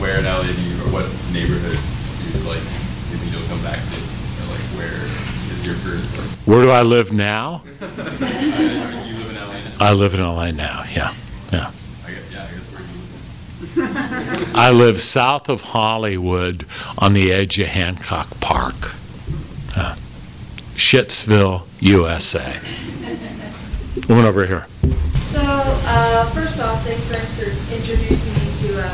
where 0.00 0.18
in 0.18 0.24
LA 0.24 0.42
do 0.44 0.48
you, 0.48 0.76
or 0.84 0.92
what 0.92 1.04
neighborhood 1.32 1.76
do 1.76 2.38
you 2.38 2.48
like, 2.48 2.62
if 2.62 3.20
you 3.24 3.32
don't 3.32 3.46
come 3.48 3.62
back 3.62 3.80
to? 3.82 3.98
Or 4.40 4.46
like, 4.52 4.62
where 4.78 5.02
is 5.02 5.66
your 5.66 5.74
first, 5.74 6.46
Where 6.46 6.62
do 6.62 6.70
I 6.70 6.82
live 6.82 7.12
now? 7.12 7.62
you 7.80 7.86
live 7.88 9.30
in 9.30 9.36
LA 9.36 9.52
now? 9.52 9.76
I 9.80 9.92
live 9.92 10.14
in 10.14 10.20
LA 10.20 10.50
now, 10.52 10.84
yeah. 10.94 11.12
Yeah. 11.52 11.70
I 12.06 12.10
guess, 12.10 12.32
yeah, 12.32 12.44
I 12.44 12.46
guess 12.46 12.72
where 12.72 13.82
you 13.82 13.82
live? 13.82 14.52
I 14.54 14.70
live 14.70 15.00
south 15.00 15.48
of 15.48 15.60
Hollywood 15.60 16.64
on 16.98 17.12
the 17.14 17.32
edge 17.32 17.58
of 17.58 17.66
Hancock 17.66 18.40
Park. 18.40 18.94
Uh, 19.76 19.96
Shittsville, 20.76 21.62
USA. 21.80 22.60
Woman 24.08 24.26
over 24.26 24.46
here. 24.46 24.66
So, 25.32 25.40
uh, 25.42 26.28
first 26.30 26.60
off, 26.60 26.84
thanks 26.84 27.02
for 27.40 27.48
introducing 27.72 28.32
me 28.36 28.46
to 28.68 28.84
uh, 28.84 28.92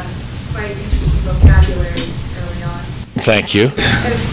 quite 0.55 0.71
interesting 0.71 1.21
vocabulary 1.27 2.07
early 2.39 2.63
on. 2.63 2.81
Thank 3.27 3.55
you. 3.55 3.71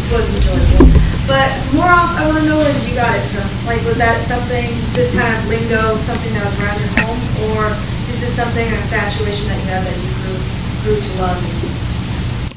It 0.09 0.17
was 0.17 0.25
enjoyable. 0.25 0.89
But 1.29 1.53
more 1.77 1.85
off, 1.85 2.17
I 2.17 2.25
want 2.25 2.41
to 2.41 2.45
know 2.49 2.57
where 2.57 2.73
you 2.89 2.95
got 2.97 3.13
it 3.13 3.21
from. 3.29 3.45
Like, 3.69 3.85
was 3.85 3.97
that 4.01 4.25
something, 4.25 4.65
this 4.97 5.13
kind 5.13 5.29
of 5.29 5.41
lingo, 5.45 5.97
something 6.01 6.33
that 6.33 6.41
was 6.41 6.57
around 6.57 6.81
your 6.81 6.89
home? 7.05 7.21
Or 7.53 7.69
is 8.09 8.25
this 8.25 8.33
something, 8.33 8.65
an 8.65 8.73
infatuation 8.73 9.45
that 9.53 9.61
you 9.61 9.69
have 9.69 9.85
that 9.85 9.93
you 9.93 10.09
grew, 10.25 10.37
grew 10.81 10.97
to 10.97 11.11
love? 11.21 11.68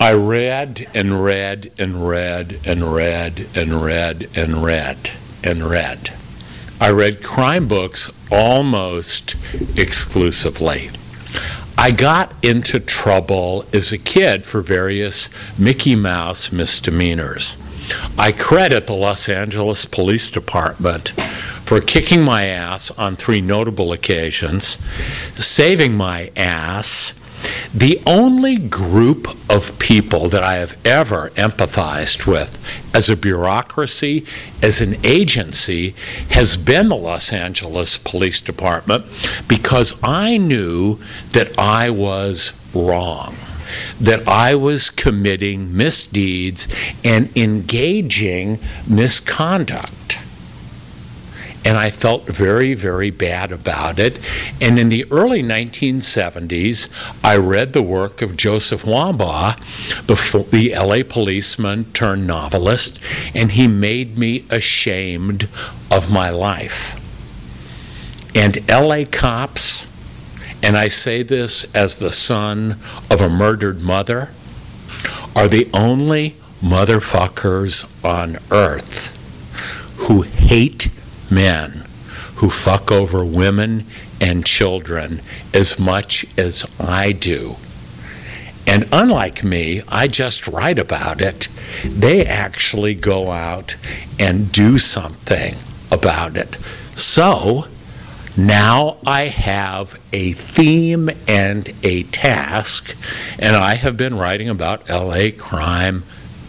I 0.03 0.15
read 0.15 0.88
and 0.95 1.23
read 1.23 1.71
and 1.79 2.09
read 2.09 2.59
and 2.67 2.93
read 2.93 3.47
and 3.55 3.85
read 3.85 4.29
and 4.35 4.65
read 4.65 5.11
and 5.45 5.62
read. 5.62 6.12
I 6.81 6.91
read 6.91 7.23
crime 7.23 7.69
books 7.69 8.11
almost 8.29 9.37
exclusively. 9.79 10.91
I 11.79 11.93
got 11.93 12.33
into 12.43 12.81
trouble 12.81 13.65
as 13.73 13.93
a 13.93 13.97
kid 13.97 14.45
for 14.45 14.61
various 14.61 15.29
Mickey 15.57 15.95
Mouse 15.95 16.51
misdemeanors. 16.51 17.55
I 18.19 18.33
credit 18.33 18.88
the 18.88 18.95
Los 18.95 19.29
Angeles 19.29 19.85
Police 19.85 20.31
Department 20.31 21.11
for 21.65 21.81
kicking 21.81 22.23
my 22.23 22.47
ass 22.47 22.91
on 22.91 23.15
three 23.15 23.41
notable 23.41 23.93
occasions, 23.93 24.79
saving 25.37 25.95
my 25.95 26.33
ass, 26.35 27.12
the 27.74 28.00
only 28.07 28.57
group 28.57 29.28
of 29.50 29.78
people 29.78 30.28
that 30.28 30.42
I 30.42 30.57
have 30.57 30.76
ever 30.85 31.31
empathized 31.31 32.26
with 32.26 32.62
as 32.94 33.09
a 33.09 33.16
bureaucracy, 33.16 34.26
as 34.62 34.81
an 34.81 34.96
agency, 35.05 35.94
has 36.31 36.57
been 36.57 36.88
the 36.88 36.96
Los 36.96 37.33
Angeles 37.33 37.98
Police 37.98 38.40
Department 38.40 39.05
because 39.48 39.98
I 40.02 40.37
knew 40.37 40.98
that 41.33 41.59
I 41.59 41.90
was 41.90 42.52
wrong, 42.74 43.37
that 44.00 44.26
I 44.28 44.55
was 44.55 44.90
committing 44.90 45.76
misdeeds 45.76 46.68
and 47.05 47.35
engaging 47.37 48.59
misconduct 48.88 49.92
and 51.64 51.77
I 51.77 51.90
felt 51.90 52.25
very, 52.25 52.75
very 52.75 53.11
bad 53.11 53.53
about 53.53 53.98
it. 53.98 54.18
And 54.61 54.79
in 54.79 54.88
the 54.88 55.05
early 55.11 55.42
1970s, 55.42 56.88
I 57.22 57.37
read 57.37 57.72
the 57.72 57.83
work 57.83 58.22
of 58.22 58.37
Joseph 58.37 58.83
Wambaugh, 58.83 59.57
the, 60.07 60.46
the 60.51 60.75
LA 60.75 61.03
policeman 61.09 61.85
turned 61.92 62.27
novelist, 62.27 63.01
and 63.35 63.53
he 63.53 63.68
made 63.68 64.18
me 64.18 64.44
ashamed 64.51 65.48
of 65.90 66.11
my 66.11 66.31
life. 66.31 66.98
And 68.35 68.68
LA 68.68 69.05
cops, 69.11 69.87
and 70.62 70.77
I 70.77 70.88
say 70.88 71.22
this 71.22 71.64
as 71.75 71.96
the 71.96 72.12
son 72.12 72.77
of 73.11 73.20
a 73.20 73.29
murdered 73.29 73.81
mother, 73.81 74.31
are 75.37 75.48
the 75.48 75.68
only 75.72 76.37
motherfuckers 76.62 77.85
on 78.05 78.38
earth 78.51 79.09
who 80.07 80.22
hate 80.22 80.88
men 81.33 81.85
who 82.37 82.51
fuck 82.51 82.90
over 82.90 83.25
women 83.25 83.87
and 84.21 84.45
children 84.45 85.21
as 85.55 85.79
much 85.79 86.27
as 86.37 86.64
I 86.79 87.12
do. 87.12 87.57
And 88.66 88.88
unlike 88.92 89.42
me, 89.42 89.83
I 89.88 90.07
just 90.07 90.47
write 90.47 90.79
about 90.79 91.21
it. 91.21 91.49
They 91.85 92.25
actually 92.25 92.95
go 92.95 93.33
out 93.33 93.77
and 94.21 94.53
do 94.53 94.79
something 94.79 95.57
about 95.90 96.37
it. 96.37 96.57
So 96.95 97.66
now 98.37 98.99
I 99.05 99.29
have 99.29 100.01
a 100.12 100.33
theme 100.33 101.11
and 101.27 101.71
a 101.83 102.05
task, 102.05 102.97
and 103.38 103.57
I 103.57 103.75
have 103.75 103.97
been 103.97 104.16
writing 104.16 104.49
about 104.49 104.88
LA 104.88 105.31
crime 105.37 106.05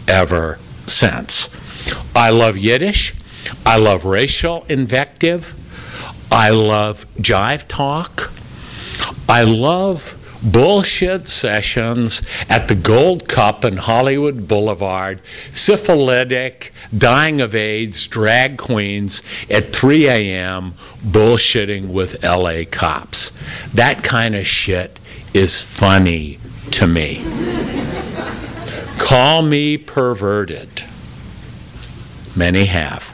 ever 0.08 0.60
since. 0.86 1.50
I 2.16 2.30
love 2.30 2.58
Yiddish. 2.58 3.16
I 3.66 3.78
love 3.78 4.06
racial 4.06 4.66
invective. 4.70 5.54
I 6.32 6.50
love 6.50 7.06
jive 7.18 7.68
talk. 7.68 8.32
I 9.30 9.44
love 9.44 10.20
bullshit 10.44 11.30
sessions 11.30 12.22
at 12.50 12.68
the 12.68 12.76
Gold 12.76 13.28
Cup 13.30 13.64
in 13.64 13.78
Hollywood 13.78 14.48
Boulevard, 14.48 15.22
syphilitic, 15.54 16.74
dying 16.96 17.40
of 17.40 17.56
AIDS, 17.56 18.08
drag 18.08 18.58
queens 18.58 19.22
at 19.50 19.72
3 19.72 20.08
a.m., 20.08 20.74
bullshitting 21.06 21.88
with 21.90 22.24
LA 22.24 22.64
cops. 22.70 23.32
That 23.74 24.04
kind 24.04 24.36
of 24.36 24.46
shit 24.46 25.00
is 25.34 25.62
funny 25.62 26.40
to 26.72 26.88
me. 26.88 27.24
Call 28.98 29.42
me 29.42 29.78
perverted. 29.78 30.84
Many 32.36 32.66
have. 32.66 33.13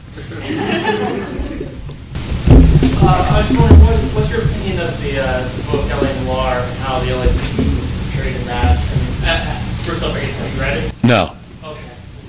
Uh, 3.02 3.28
I 3.32 3.40
was 3.40 3.58
wondering, 3.58 3.80
what, 3.80 3.96
what's 4.14 4.30
your 4.30 4.42
opinion 4.42 4.80
of 4.80 5.02
the, 5.02 5.18
uh, 5.20 5.48
the 5.48 5.62
book 5.70 5.88
LA 5.90 6.12
Noir 6.24 6.60
and 6.62 6.78
how 6.80 7.00
the 7.00 7.12
LA 7.12 7.24
was 7.24 8.12
portrayed 8.12 8.36
in 8.36 8.44
that? 8.46 8.78
And, 8.78 9.24
uh, 9.24 9.54
first 9.84 10.02
off, 10.04 10.14
I 10.14 10.20
guess, 10.20 10.38
have 10.38 10.54
you 10.54 10.60
read 10.60 10.76
it? 10.84 10.92
No, 11.04 11.36
Okay. 11.64 11.80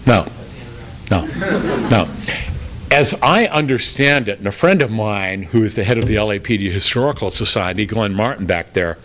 no. 0.07 0.23
That's 0.23 0.51
the 0.51 0.59
end 0.59 0.69
of 0.69 1.89
that. 1.89 1.89
No, 1.91 2.05
no. 2.05 2.97
as 2.97 3.13
I 3.21 3.45
understand 3.47 4.29
it, 4.29 4.37
and 4.39 4.47
a 4.47 4.51
friend 4.51 4.81
of 4.81 4.89
mine 4.89 5.43
who 5.43 5.63
is 5.63 5.75
the 5.75 5.83
head 5.83 5.97
of 5.97 6.07
the 6.07 6.15
LAPD 6.15 6.71
Historical 6.71 7.29
Society, 7.31 7.85
Glynn 7.85 8.13
Martin 8.13 8.45
back 8.45 8.71
there, 8.73 8.97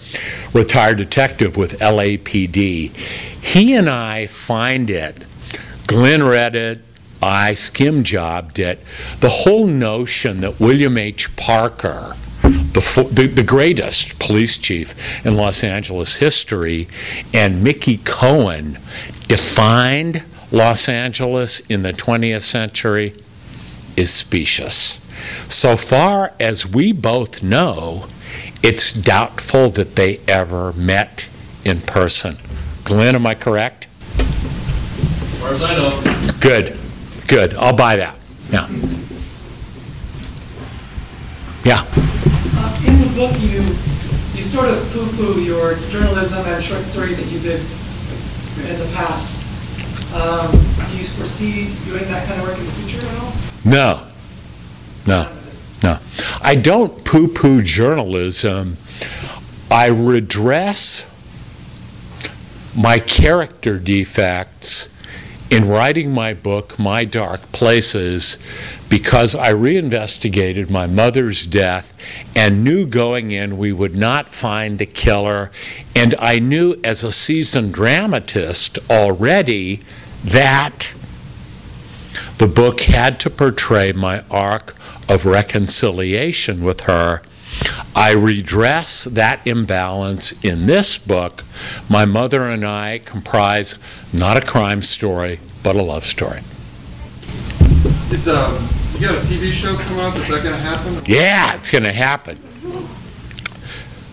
retired 0.53 0.99
detective 0.99 1.57
with 1.57 1.79
LAPD, 1.81 2.91
he 2.95 3.75
and 3.75 3.91
I 3.91 4.29
find 4.29 4.89
it, 4.91 5.17
Glynn 5.89 6.23
read 6.23 6.55
it, 6.55 6.81
I 7.23 7.55
skim 7.55 8.05
jobbed 8.05 8.59
it, 8.59 8.83
the 9.21 9.29
whole 9.29 9.67
notion 9.67 10.41
that 10.41 10.61
William 10.61 10.99
H. 10.99 11.35
Parker, 11.37 12.15
the, 12.43 13.09
the, 13.13 13.27
the 13.27 13.43
greatest 13.43 14.19
police 14.19 14.59
chief 14.59 15.25
in 15.25 15.35
Los 15.35 15.65
Angeles 15.65 16.17
history, 16.17 16.89
and 17.33 17.65
Mickey 17.65 17.99
Cohen 17.99 18.79
defined 19.29 20.23
Los 20.53 20.89
Angeles 20.89 21.61
in 21.69 21.83
the 21.83 21.93
20th 21.93 22.43
century 22.43 23.15
is 23.97 24.13
specious. 24.13 25.01
So 25.49 25.77
far 25.77 26.35
as 26.39 26.67
we 26.67 26.93
both 26.93 27.43
know, 27.43 28.07
it's 28.63 28.93
doubtful 28.93 29.71
that 29.71 29.97
they 29.97 30.21
ever 30.29 30.73
met 30.75 31.29
in 31.65 31.81
person. 31.81 32.37
Glynn, 32.85 33.15
am 33.15 33.27
I 33.27 33.35
correct? 33.35 33.87
As 34.19 35.41
far 35.41 35.55
as 35.55 35.63
I 35.63 35.75
know. 35.75 36.33
Good, 36.41 36.79
good. 37.27 37.55
I'll 37.55 37.77
buy 37.77 37.97
that. 37.97 38.17
Yeah. 38.51 38.69
Yeah. 41.65 41.85
Uh, 41.95 42.83
In 42.87 43.01
the 43.01 43.13
book, 43.17 43.33
you, 43.41 43.61
you 44.39 44.43
sort 44.45 44.69
of 44.69 44.79
poo-poo 44.93 45.41
your 45.43 45.75
journalism 45.91 46.45
and 46.47 46.63
short 46.63 46.83
stories 46.85 47.17
that 47.19 47.27
you 47.33 47.41
did 47.41 47.61
in 47.61 48.79
the 48.79 48.91
past. 48.95 49.43
Um, 50.15 50.51
Do 50.53 50.97
you 50.99 51.05
foresee 51.05 51.75
doing 51.85 52.05
that 52.11 52.27
kind 52.29 52.41
of 52.41 52.47
work 52.49 52.59
in 52.59 52.65
the 52.65 52.73
future 52.73 53.05
at 53.07 53.23
all? 53.23 53.33
No. 53.65 54.07
No. 55.07 55.33
No. 55.83 55.99
I 56.41 56.55
don't 56.55 57.05
poo 57.05 57.29
poo 57.29 57.63
journalism. 57.63 58.77
I 59.71 59.87
redress 59.89 61.05
my 62.77 62.99
character 62.99 63.79
defects 63.79 64.89
in 65.51 65.69
writing 65.69 66.13
my 66.13 66.35
book, 66.35 66.79
My 66.79 67.05
Dark 67.05 67.53
Places, 67.53 68.37
because 68.89 69.35
I 69.35 69.51
reinvestigated 69.51 70.71
my 70.71 70.87
mother's 70.87 71.45
death 71.45 71.93
and 72.35 72.65
knew 72.65 72.87
going 72.87 73.31
in 73.31 73.59
we 73.59 73.73
would 73.73 73.95
not 73.95 74.35
find 74.35 74.79
the 74.79 74.87
killer. 74.87 75.51
And 75.95 76.15
I 76.19 76.39
knew 76.39 76.77
as 76.83 77.05
a 77.05 77.13
seasoned 77.13 77.75
dramatist 77.75 78.79
already 78.91 79.83
that 80.25 80.93
the 82.39 82.47
book 82.47 82.81
had 82.81 83.21
to 83.21 83.31
portray 83.31 83.93
my 83.93 84.25
arc 84.31 84.75
of 85.09 85.27
reconciliation 85.27 86.65
with 86.65 86.83
her. 86.83 87.23
I 87.95 88.13
redress 88.13 89.05
that 89.05 89.47
imbalance 89.47 90.33
in 90.45 90.67
this 90.67 90.99
book. 90.99 91.45
My 91.89 92.05
mother 92.05 92.45
and 92.45 92.65
I 92.65 93.01
comprise 93.05 93.79
not 94.13 94.37
a 94.37 94.41
crime 94.45 94.83
story, 94.83 95.41
but 95.63 95.77
a 95.77 95.83
love 95.83 96.05
story. 96.05 96.41
It's, 98.09 98.29
um, 98.29 98.69
you 98.95 99.09
got 99.09 99.17
a 99.17 99.27
TV 99.27 99.51
show 99.51 99.75
coming 99.77 100.05
up, 100.05 100.17
is 100.17 100.29
that 100.29 100.43
gonna 100.43 100.57
happen? 100.57 101.03
Yeah, 101.07 101.57
it's 101.57 101.71
going 101.71 101.85
to 101.85 101.93
happen. 101.93 102.39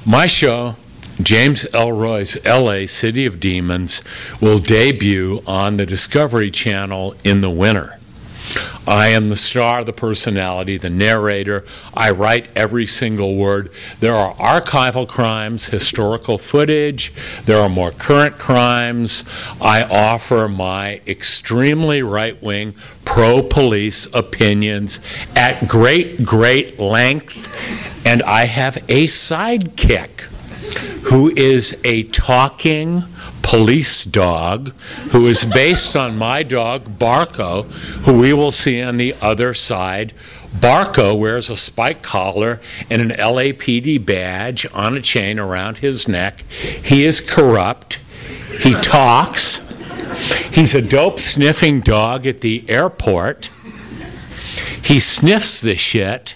My 0.05 0.27
show, 0.27 0.75
James 1.21 1.65
Ellroy's 1.73 2.43
LA 2.45 2.87
City 2.87 3.25
of 3.25 3.39
Demons, 3.39 4.01
will 4.41 4.59
debut 4.59 5.41
on 5.47 5.77
the 5.77 5.85
Discovery 5.85 6.51
Channel 6.51 7.15
in 7.23 7.41
the 7.41 7.49
winter. 7.49 7.97
I 8.85 9.07
am 9.09 9.29
the 9.29 9.35
star, 9.35 9.83
the 9.83 9.93
personality, 9.93 10.77
the 10.77 10.89
narrator. 10.89 11.63
I 11.93 12.11
write 12.11 12.49
every 12.55 12.85
single 12.85 13.35
word. 13.35 13.71
There 13.99 14.13
are 14.13 14.33
archival 14.35 15.07
crimes, 15.07 15.67
historical 15.67 16.37
footage. 16.37 17.13
There 17.45 17.59
are 17.59 17.69
more 17.69 17.91
current 17.91 18.37
crimes. 18.37 19.23
I 19.61 19.83
offer 19.83 20.49
my 20.49 21.01
extremely 21.07 22.03
right 22.03 22.41
wing, 22.43 22.75
pro 23.05 23.41
police 23.41 24.07
opinions 24.13 24.99
at 25.35 25.67
great, 25.67 26.25
great 26.25 26.79
length. 26.79 27.37
And 28.05 28.21
I 28.23 28.45
have 28.45 28.77
a 28.89 29.05
sidekick 29.07 30.21
who 31.03 31.29
is 31.35 31.79
a 31.85 32.03
talking 32.03 33.03
police 33.43 34.03
dog 34.03 34.69
who 35.11 35.27
is 35.27 35.45
based 35.45 35.95
on 35.95 36.17
my 36.17 36.41
dog 36.41 36.97
Barco, 36.97 37.65
who 38.05 38.17
we 38.17 38.33
will 38.33 38.51
see 38.51 38.81
on 38.81 38.97
the 38.97 39.15
other 39.21 39.53
side. 39.53 40.13
Barco 40.55 41.17
wears 41.17 41.49
a 41.49 41.57
spike 41.57 42.01
collar 42.01 42.59
and 42.89 43.01
an 43.01 43.09
LAPD 43.09 44.03
badge 44.03 44.65
on 44.73 44.97
a 44.97 45.01
chain 45.01 45.37
around 45.37 45.79
his 45.79 46.07
neck. 46.07 46.41
He 46.49 47.05
is 47.05 47.19
corrupt. 47.19 47.99
He 48.61 48.73
talks. 48.81 49.59
He's 50.51 50.73
a 50.73 50.81
dope 50.81 51.19
sniffing 51.19 51.81
dog 51.81 52.25
at 52.25 52.41
the 52.41 52.67
airport. 52.69 53.49
He 54.81 54.99
sniffs 54.99 55.59
the 55.61 55.75
shit, 55.75 56.35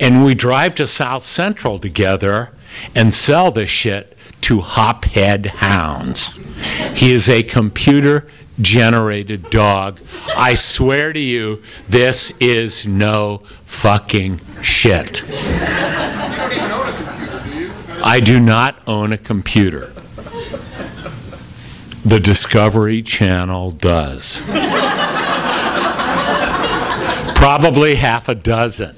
and 0.00 0.24
we 0.24 0.34
drive 0.34 0.74
to 0.76 0.86
South 0.86 1.22
Central 1.22 1.78
together 1.78 2.50
and 2.94 3.14
sell 3.14 3.50
this 3.50 3.70
shit 3.70 4.13
to 4.44 4.60
hophead 4.60 5.46
hounds. 5.46 6.28
He 6.94 7.12
is 7.12 7.30
a 7.30 7.42
computer 7.42 8.28
generated 8.60 9.48
dog. 9.48 10.00
I 10.36 10.54
swear 10.54 11.14
to 11.14 11.18
you, 11.18 11.62
this 11.88 12.30
is 12.40 12.86
no 12.86 13.38
fucking 13.64 14.40
shit. 14.62 15.22
I 18.06 18.20
do 18.22 18.38
not 18.38 18.82
own 18.86 19.14
a 19.14 19.18
computer. 19.18 19.94
The 22.04 22.20
Discovery 22.20 23.00
Channel 23.00 23.70
does. 23.70 24.42
Probably 27.34 27.94
half 27.94 28.28
a 28.28 28.34
dozen. 28.34 28.94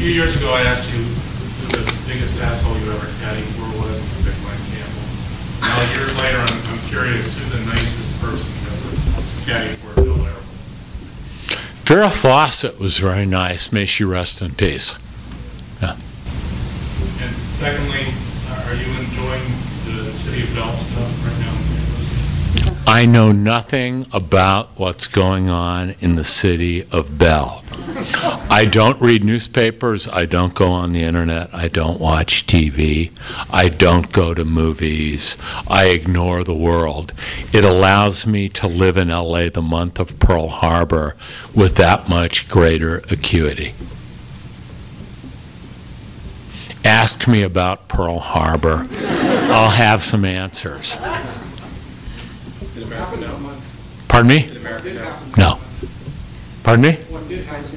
Few 0.00 0.08
years 0.08 0.34
ago, 0.34 0.48
I 0.54 0.62
asked 0.62 0.90
you 0.94 0.96
who 0.96 1.76
the 1.76 1.84
biggest 2.08 2.40
asshole 2.40 2.72
you 2.78 2.90
ever 2.90 3.04
caddied 3.20 3.44
for 3.52 3.68
was, 3.84 4.00
and 4.00 4.08
you 4.08 4.16
said 4.24 4.32
Glen 4.40 4.56
Campbell. 4.72 5.04
Now, 5.60 5.76
years 5.92 6.16
later, 6.18 6.40
I'm, 6.40 6.56
I'm 6.72 6.80
curious 6.88 7.36
who 7.36 7.44
the 7.52 7.60
nicest 7.66 8.16
person 8.16 8.48
you 8.48 8.72
ever 8.72 8.96
caddied 9.44 9.76
for 9.76 10.00
Bel-Air 10.00 10.32
was. 10.32 10.48
Farrah 11.84 12.10
Fawcett 12.10 12.80
was 12.80 12.96
very 12.96 13.26
nice. 13.26 13.72
May 13.72 13.84
she 13.84 14.02
rest 14.04 14.40
in 14.40 14.54
peace. 14.54 14.96
Yeah. 15.82 15.92
And 15.92 17.34
secondly, 17.60 18.08
uh, 18.48 18.68
are 18.72 18.76
you 18.80 18.88
enjoying 19.04 19.44
the 19.84 20.08
City 20.16 20.44
of 20.44 20.54
Bell 20.54 20.72
stuff 20.72 21.12
right 21.28 21.38
now? 21.44 21.49
I 22.92 23.06
know 23.06 23.30
nothing 23.30 24.06
about 24.12 24.76
what's 24.76 25.06
going 25.06 25.48
on 25.48 25.94
in 26.00 26.16
the 26.16 26.24
city 26.24 26.82
of 26.90 27.18
Bell. 27.18 27.62
I 28.50 28.68
don't 28.68 29.00
read 29.00 29.22
newspapers. 29.22 30.08
I 30.08 30.24
don't 30.26 30.56
go 30.56 30.72
on 30.72 30.92
the 30.92 31.04
internet. 31.04 31.54
I 31.54 31.68
don't 31.68 32.00
watch 32.00 32.48
TV. 32.48 33.12
I 33.48 33.68
don't 33.68 34.10
go 34.10 34.34
to 34.34 34.44
movies. 34.44 35.36
I 35.68 35.90
ignore 35.90 36.42
the 36.42 36.52
world. 36.52 37.12
It 37.52 37.64
allows 37.64 38.26
me 38.26 38.48
to 38.48 38.66
live 38.66 38.96
in 38.96 39.06
LA 39.06 39.50
the 39.50 39.62
month 39.62 40.00
of 40.00 40.18
Pearl 40.18 40.48
Harbor 40.48 41.16
with 41.54 41.76
that 41.76 42.08
much 42.08 42.48
greater 42.48 43.04
acuity. 43.08 43.72
Ask 46.84 47.28
me 47.28 47.42
about 47.42 47.86
Pearl 47.86 48.18
Harbor. 48.18 48.88
I'll 48.98 49.70
have 49.70 50.02
some 50.02 50.24
answers. 50.24 50.98
Did 52.90 52.98
America 52.98 53.20
know? 53.20 53.56
Pardon 54.08 54.28
me? 54.28 54.46
Did 54.48 54.56
America 54.56 54.94
know? 54.94 55.16
No. 55.38 55.60
Pardon 56.64 56.82
me? 56.82 56.92
What 57.08 57.28
did 57.28 57.44
happen? 57.44 57.70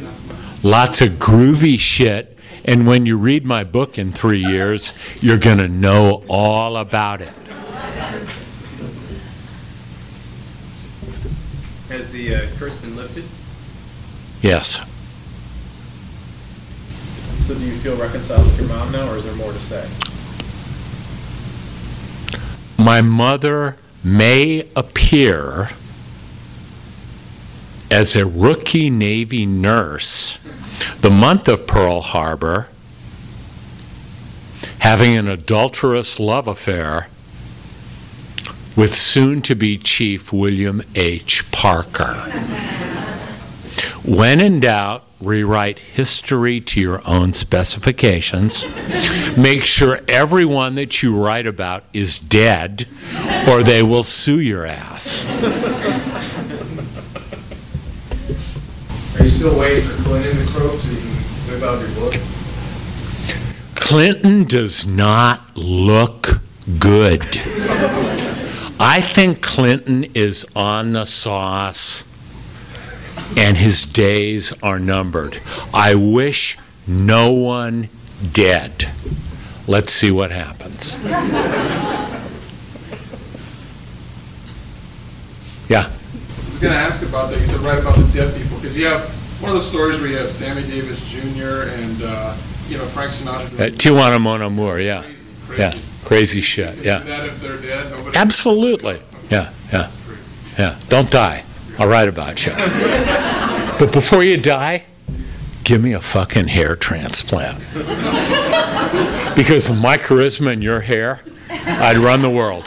Lots 0.64 1.02
of 1.02 1.12
groovy 1.14 1.80
shit. 1.80 2.36
And 2.66 2.88
when 2.88 3.06
you 3.06 3.18
read 3.18 3.46
my 3.46 3.64
book 3.64 4.00
in 4.00 4.12
three 4.12 4.44
years, 4.44 4.94
you're 5.22 5.38
going 5.38 5.60
to 5.60 5.68
know 5.68 6.24
all 6.30 6.78
about 6.78 7.22
it. 7.22 7.34
Has 11.90 12.12
the 12.12 12.36
uh, 12.36 12.48
curse 12.58 12.82
been 12.82 12.96
lifted? 12.96 13.26
Yes. 14.42 14.80
So 17.46 17.54
do 17.54 17.66
you 17.66 17.76
feel 17.76 17.98
reconciled 17.98 18.46
with 18.46 18.60
your 18.60 18.70
mom 18.70 18.92
now, 18.92 19.12
or 19.12 19.18
is 19.18 19.26
there 19.26 19.36
more 19.36 19.52
to 19.52 19.60
say? 19.60 19.88
My 22.84 23.02
mother 23.02 23.76
may 24.04 24.68
appear 24.76 25.70
as 27.90 28.16
a 28.16 28.26
rookie 28.26 28.90
Navy 28.90 29.46
nurse 29.46 30.40
the 31.02 31.10
month 31.10 31.48
of 31.48 31.68
Pearl 31.68 32.02
Harbor 32.02 32.68
having 34.80 35.16
an 35.16 35.30
adulterous 35.30 36.20
love 36.20 36.48
affair 36.48 37.08
with 38.76 38.94
soon 38.94 39.42
to 39.42 39.56
be 39.56 39.78
Chief 39.78 40.34
William 40.34 40.82
H. 40.96 41.50
Parker. 41.52 42.16
When 44.06 44.42
in 44.42 44.60
doubt, 44.60 45.06
rewrite 45.22 45.80
history 45.80 46.60
to 46.60 46.82
your 46.82 47.02
own 47.08 47.32
specifications. 47.32 48.68
Make 49.38 49.64
sure 49.64 50.02
everyone 50.10 50.76
that 50.76 51.02
you 51.02 51.16
write 51.16 51.48
about 51.48 51.86
is 51.94 52.20
dead, 52.20 52.86
or 53.48 53.64
they 53.64 53.82
will 53.82 54.04
sue 54.04 54.42
your 54.42 54.66
ass. 54.66 55.24
Are 59.16 59.24
you 59.24 59.30
still 59.30 59.58
waiting 59.58 59.88
for 59.88 60.04
Clinton 60.04 60.46
to 60.46 60.52
croak 60.52 60.80
so 60.80 60.90
you 60.90 60.98
can 60.98 61.08
whip 61.54 61.64
out 61.64 61.80
your 61.80 61.90
book? 61.96 62.16
Clinton 63.76 64.44
does 64.44 64.86
not 64.86 65.56
look 65.56 66.42
good. 66.78 67.22
I 68.80 69.00
think 69.00 69.42
Clinton 69.42 70.06
is 70.14 70.46
on 70.56 70.92
the 70.92 71.06
sauce 71.06 72.04
and 73.38 73.58
his 73.58 73.86
days 73.86 74.54
are 74.64 74.80
numbered. 74.80 75.42
I 75.74 75.96
wish 75.96 76.58
no 76.88 77.32
one 77.32 77.90
dead. 78.32 78.90
Let's 79.68 79.94
see 79.94 80.12
what 80.12 80.32
happens. 80.32 80.98
Yeah. 85.70 85.86
I 85.88 86.52
was 86.52 86.60
going 86.62 86.74
to 86.74 86.80
ask 86.80 87.02
about 87.08 87.32
that. 87.32 87.40
You 87.40 87.48
said 87.48 87.60
right 87.62 87.80
about 87.80 87.96
the 87.96 88.04
dead 88.14 88.36
people, 88.40 88.58
because 88.58 88.78
you 88.78 88.86
have 88.86 89.02
one 89.42 89.56
of 89.56 89.58
the 89.58 89.64
stories 89.68 90.00
where 90.02 90.10
you 90.10 90.18
have 90.18 90.30
Sammy 90.30 90.62
Davis 90.64 91.10
Jr. 91.10 91.70
and, 91.70 92.02
uh, 92.04 92.36
you 92.68 92.78
know, 92.78 92.86
Frank 92.86 93.12
Sinatra. 93.12 93.60
Uh, 93.60 93.70
Tijuana 93.72 94.20
Mon 94.22 94.42
Amour, 94.42 94.80
yeah. 94.80 95.04
Crazy. 95.48 95.62
Yeah. 95.62 95.74
Crazy 96.04 96.42
shit, 96.42 96.78
yeah. 96.80 97.00
that 97.00 97.26
if 97.28 97.42
they're 97.42 97.58
dead? 97.58 97.90
Nobody- 97.92 98.18
Absolutely. 98.18 99.00
Yeah, 99.30 99.52
yeah. 99.72 99.90
Yeah. 100.60 100.76
Don't 100.90 101.10
die. 101.10 101.44
I'll 101.80 101.88
write 101.88 102.08
about 102.08 102.46
you. 102.46 102.52
But 103.80 103.92
before 103.92 104.24
you 104.24 104.38
die, 104.38 104.84
give 105.64 105.82
me 105.84 105.94
a 105.94 106.02
fucking 106.02 106.48
hair 106.48 106.76
transplant. 106.76 107.58
Because 109.36 109.70
of 109.70 109.78
my 109.78 109.98
charisma 109.98 110.54
and 110.54 110.64
your 110.64 110.82
hair, 110.82 111.22
I'd 111.50 111.98
run 111.98 112.22
the 112.22 112.30
world. 112.30 112.66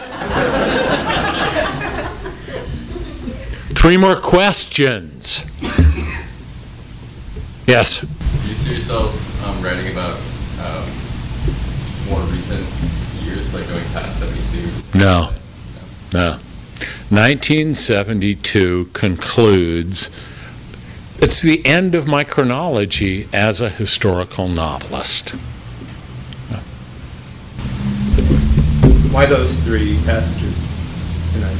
Three 3.77 3.97
more 3.97 4.17
questions. 4.17 5.45
Yes. 7.67 8.01
Do 8.01 8.49
you 8.49 8.55
see 8.55 8.75
yourself 8.75 9.45
um, 9.47 9.63
writing 9.63 9.93
about 9.93 10.17
um, 10.61 10.89
more 12.09 12.21
recent 12.33 12.63
years, 13.25 13.53
like 13.55 13.69
going 13.69 13.85
past 13.93 14.19
72? 14.19 14.99
No. 14.99 15.33
No. 16.13 16.39
1972 17.11 18.87
concludes, 18.93 20.11
it's 21.21 21.41
the 21.41 21.65
end 21.65 21.95
of 21.95 22.09
my 22.09 22.25
chronology 22.25 23.29
as 23.33 23.61
a 23.61 23.71
historical 23.71 24.49
novelist. 24.49 25.31
Why 29.13 29.25
those 29.25 29.63
three 29.63 29.97
passages 30.05 30.57
tonight? 31.33 31.57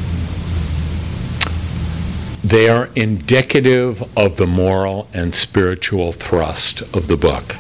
They 2.43 2.69
are 2.69 2.91
indicative 2.97 4.03
of 4.17 4.37
the 4.39 4.49
moral 4.49 5.09
and 5.15 5.33
spiritual 5.33 6.13
thrust 6.13 6.83
of 6.95 7.07
the 7.07 7.17
book. 7.17 7.53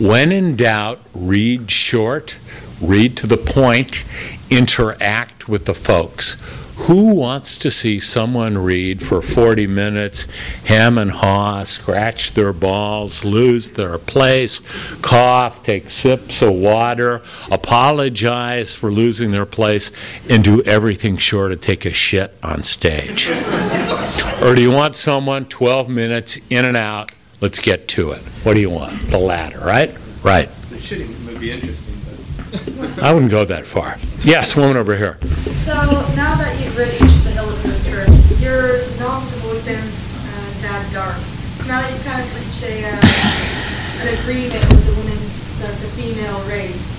When 0.00 0.30
in 0.30 0.54
doubt, 0.54 1.00
read 1.12 1.72
short, 1.72 2.36
read 2.80 3.16
to 3.16 3.26
the 3.26 3.36
point, 3.36 4.04
interact 4.48 5.48
with 5.48 5.64
the 5.64 5.74
folks. 5.74 6.36
Who 6.86 7.14
wants 7.14 7.56
to 7.58 7.70
see 7.70 7.98
someone 7.98 8.58
read 8.58 9.02
for 9.02 9.22
40 9.22 9.66
minutes, 9.66 10.26
hem 10.66 10.98
and 10.98 11.10
haw, 11.10 11.64
scratch 11.64 12.32
their 12.32 12.52
balls, 12.52 13.24
lose 13.24 13.70
their 13.70 13.96
place, 13.96 14.60
cough, 15.00 15.62
take 15.62 15.88
sips 15.88 16.42
of 16.42 16.52
water, 16.52 17.22
apologize 17.50 18.74
for 18.74 18.92
losing 18.92 19.30
their 19.30 19.46
place, 19.46 19.92
and 20.28 20.44
do 20.44 20.62
everything 20.64 21.16
short 21.16 21.52
of 21.52 21.62
take 21.62 21.86
a 21.86 21.92
shit 21.94 22.36
on 22.42 22.62
stage? 22.62 23.30
Or 24.42 24.54
do 24.54 24.60
you 24.60 24.70
want 24.70 24.94
someone 24.94 25.46
12 25.46 25.88
minutes 25.88 26.38
in 26.50 26.66
and 26.66 26.76
out? 26.76 27.12
Let's 27.40 27.60
get 27.60 27.88
to 27.88 28.10
it. 28.10 28.20
What 28.42 28.54
do 28.54 28.60
you 28.60 28.68
want? 28.68 29.00
The 29.08 29.18
latter, 29.18 29.60
right? 29.60 29.88
Right. 30.22 30.50
The 30.68 30.76
shitting 30.76 31.26
would 31.26 31.40
be 31.40 31.50
interesting. 31.50 31.93
I 33.02 33.12
wouldn't 33.12 33.30
go 33.30 33.44
that 33.44 33.66
far. 33.66 33.96
Yes, 34.22 34.54
woman 34.54 34.76
over 34.76 34.94
here. 34.96 35.18
So 35.58 35.74
now 36.14 36.38
that 36.38 36.54
you've 36.62 36.78
Each 36.78 37.18
the 37.26 37.34
Hill 37.34 37.50
of 37.50 37.58
First 37.58 37.88
Earth, 37.90 38.14
your 38.40 38.78
novels 39.02 39.30
have 39.34 39.44
always 39.44 39.64
been 39.66 39.82
uh, 39.82 40.48
tad 40.62 40.86
dark. 40.94 41.18
So 41.58 41.66
now 41.66 41.82
that 41.82 41.90
you've 41.90 42.06
kind 42.06 42.22
of 42.22 42.30
reached 42.38 42.62
a, 42.62 42.86
uh, 42.86 44.06
an 44.06 44.14
agreement 44.22 44.62
with 44.70 44.86
the 44.86 44.94
women, 45.02 45.18
the, 45.58 45.68
the 45.82 45.90
female 45.98 46.38
race, 46.46 46.94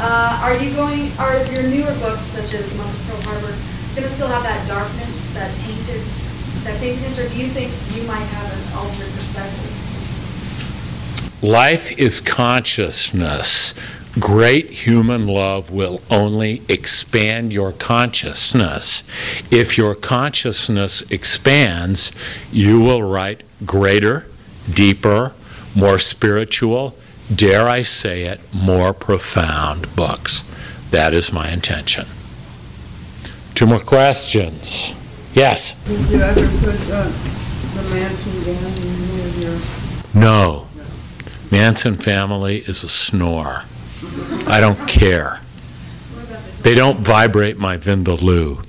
uh, 0.00 0.40
are 0.48 0.56
you 0.56 0.72
going, 0.72 1.12
are 1.20 1.36
your 1.52 1.68
newer 1.68 1.92
books, 2.00 2.24
such 2.24 2.54
as 2.54 2.72
Monk 2.80 2.88
of 2.88 3.04
Pearl 3.04 3.36
Harbor, 3.36 3.52
going 3.92 4.08
to 4.08 4.14
still 4.14 4.28
have 4.32 4.42
that 4.42 4.64
darkness, 4.66 5.28
that 5.34 5.52
tainted, 5.60 6.00
that 6.64 6.80
taintedness, 6.80 7.20
or 7.20 7.28
do 7.28 7.36
you 7.36 7.52
think 7.52 7.68
you 7.92 8.08
might 8.08 8.24
have 8.32 8.48
an 8.48 8.62
altered 8.80 9.12
perspective? 9.12 9.76
Life 11.42 11.92
is 11.98 12.20
consciousness. 12.20 13.74
Great 14.18 14.70
human 14.70 15.28
love 15.28 15.70
will 15.70 16.02
only 16.10 16.62
expand 16.68 17.52
your 17.52 17.70
consciousness. 17.70 19.04
If 19.52 19.78
your 19.78 19.94
consciousness 19.94 21.02
expands, 21.12 22.10
you 22.50 22.80
will 22.80 23.04
write 23.04 23.44
greater, 23.64 24.26
deeper, 24.68 25.32
more 25.76 26.00
spiritual, 26.00 26.96
dare 27.32 27.68
I 27.68 27.82
say 27.82 28.24
it, 28.24 28.40
more 28.52 28.92
profound 28.92 29.94
books. 29.94 30.42
That 30.90 31.14
is 31.14 31.32
my 31.32 31.50
intention. 31.50 32.06
Two 33.54 33.66
more 33.66 33.78
questions. 33.78 34.92
Yes? 35.34 35.80
Did 35.84 36.10
you 36.10 36.20
ever 36.20 36.48
put 36.58 36.74
uh, 36.90 37.04
the 37.74 37.94
Manson 37.94 38.32
down 38.42 38.72
in 38.72 38.82
any 38.82 39.20
of 39.22 40.14
your 40.14 40.20
No. 40.20 40.66
Manson 41.52 41.96
family 41.96 42.58
is 42.58 42.82
a 42.82 42.88
snore. 42.88 43.64
I 44.46 44.60
don't 44.60 44.88
care. 44.88 45.40
They 46.62 46.74
don't 46.74 46.98
vibrate 47.00 47.58
my 47.58 47.76
Vindaloo. 47.78 48.64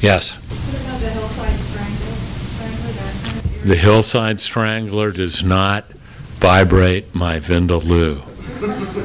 Yes. 0.00 0.34
The 0.34 1.10
Hillside 1.10 1.58
Strangler? 1.58 2.14
Strangler, 2.14 2.92
that 2.92 3.14
kind 3.24 3.36
of 3.36 3.66
The 3.66 3.76
Hillside 3.76 4.40
Strangler 4.40 5.10
does 5.10 5.42
not 5.42 5.84
vibrate 6.38 7.14
my 7.14 7.38
Vindaloo. 7.40 8.22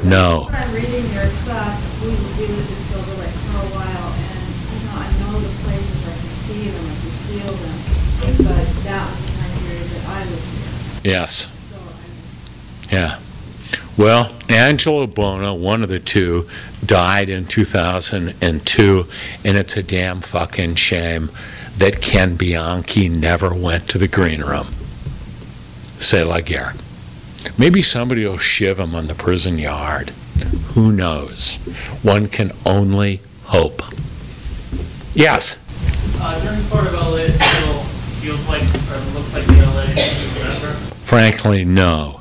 No. 0.04 0.50
I'm 0.52 0.74
reading 0.74 1.06
your 1.14 1.26
stuff, 1.28 2.02
we, 2.04 2.10
we 2.10 2.48
lived 2.52 2.70
in 2.70 2.76
Silver 2.76 3.16
Lake 3.22 3.30
for 3.30 3.60
a 3.60 3.70
while, 3.72 4.12
and, 4.16 4.44
you 4.72 4.80
know, 4.84 4.96
I 5.00 5.08
know 5.20 5.40
the 5.40 5.52
places, 5.64 6.00
I 6.08 6.16
can 6.16 6.36
see 6.44 6.68
them, 6.72 6.84
I 6.84 6.96
can 6.96 7.16
feel 7.28 7.52
them, 7.56 7.78
but 8.44 8.68
that 8.84 9.04
was 9.10 9.20
the 9.26 9.32
time 9.32 9.54
period 9.64 9.88
that 9.92 10.04
I 10.08 10.20
was 10.28 10.44
here, 11.04 11.12
Yes. 11.12 11.48
so 11.72 11.78
Yeah. 12.96 13.20
Well, 13.98 14.34
Angelo 14.50 15.08
Buono, 15.08 15.54
one 15.54 15.82
of 15.82 15.88
the 15.88 16.00
two, 16.00 16.50
died 16.86 17.30
in 17.30 17.46
2002, 17.46 19.06
and 19.46 19.58
it's 19.58 19.78
a 19.78 19.84
damn 19.84 20.20
fucking 20.20 20.76
shame 20.76 21.32
that 21.78 22.02
Ken 22.02 22.36
Bianchi 22.36 23.08
never 23.08 23.54
went 23.54 23.90
to 23.90 23.98
the 23.98 24.10
green 24.10 24.42
room. 24.42 24.68
C'est 26.00 26.26
la 26.26 26.42
guerre. 26.42 26.74
Maybe 27.58 27.82
somebody 27.82 28.26
will 28.26 28.38
shiv 28.38 28.80
him 28.80 28.96
on 28.96 29.08
the 29.08 29.16
prison 29.16 29.58
yard. 29.58 30.10
Who 30.74 30.92
knows? 30.92 31.56
One 32.04 32.28
can 32.28 32.52
only 32.66 33.22
hope. 33.46 33.82
Yes. 35.14 35.56
Uh, 36.20 36.38
during 36.44 36.66
part 36.66 36.86
of 36.88 36.94
LA 36.94 37.28
still 37.28 37.84
feels 38.20 38.46
like, 38.50 38.62
or 38.62 39.00
looks 39.18 39.34
like 39.34 39.46
the 39.46 39.54
LA 39.54 39.86
remember. 40.44 40.74
Frankly, 41.06 41.64
no. 41.64 42.20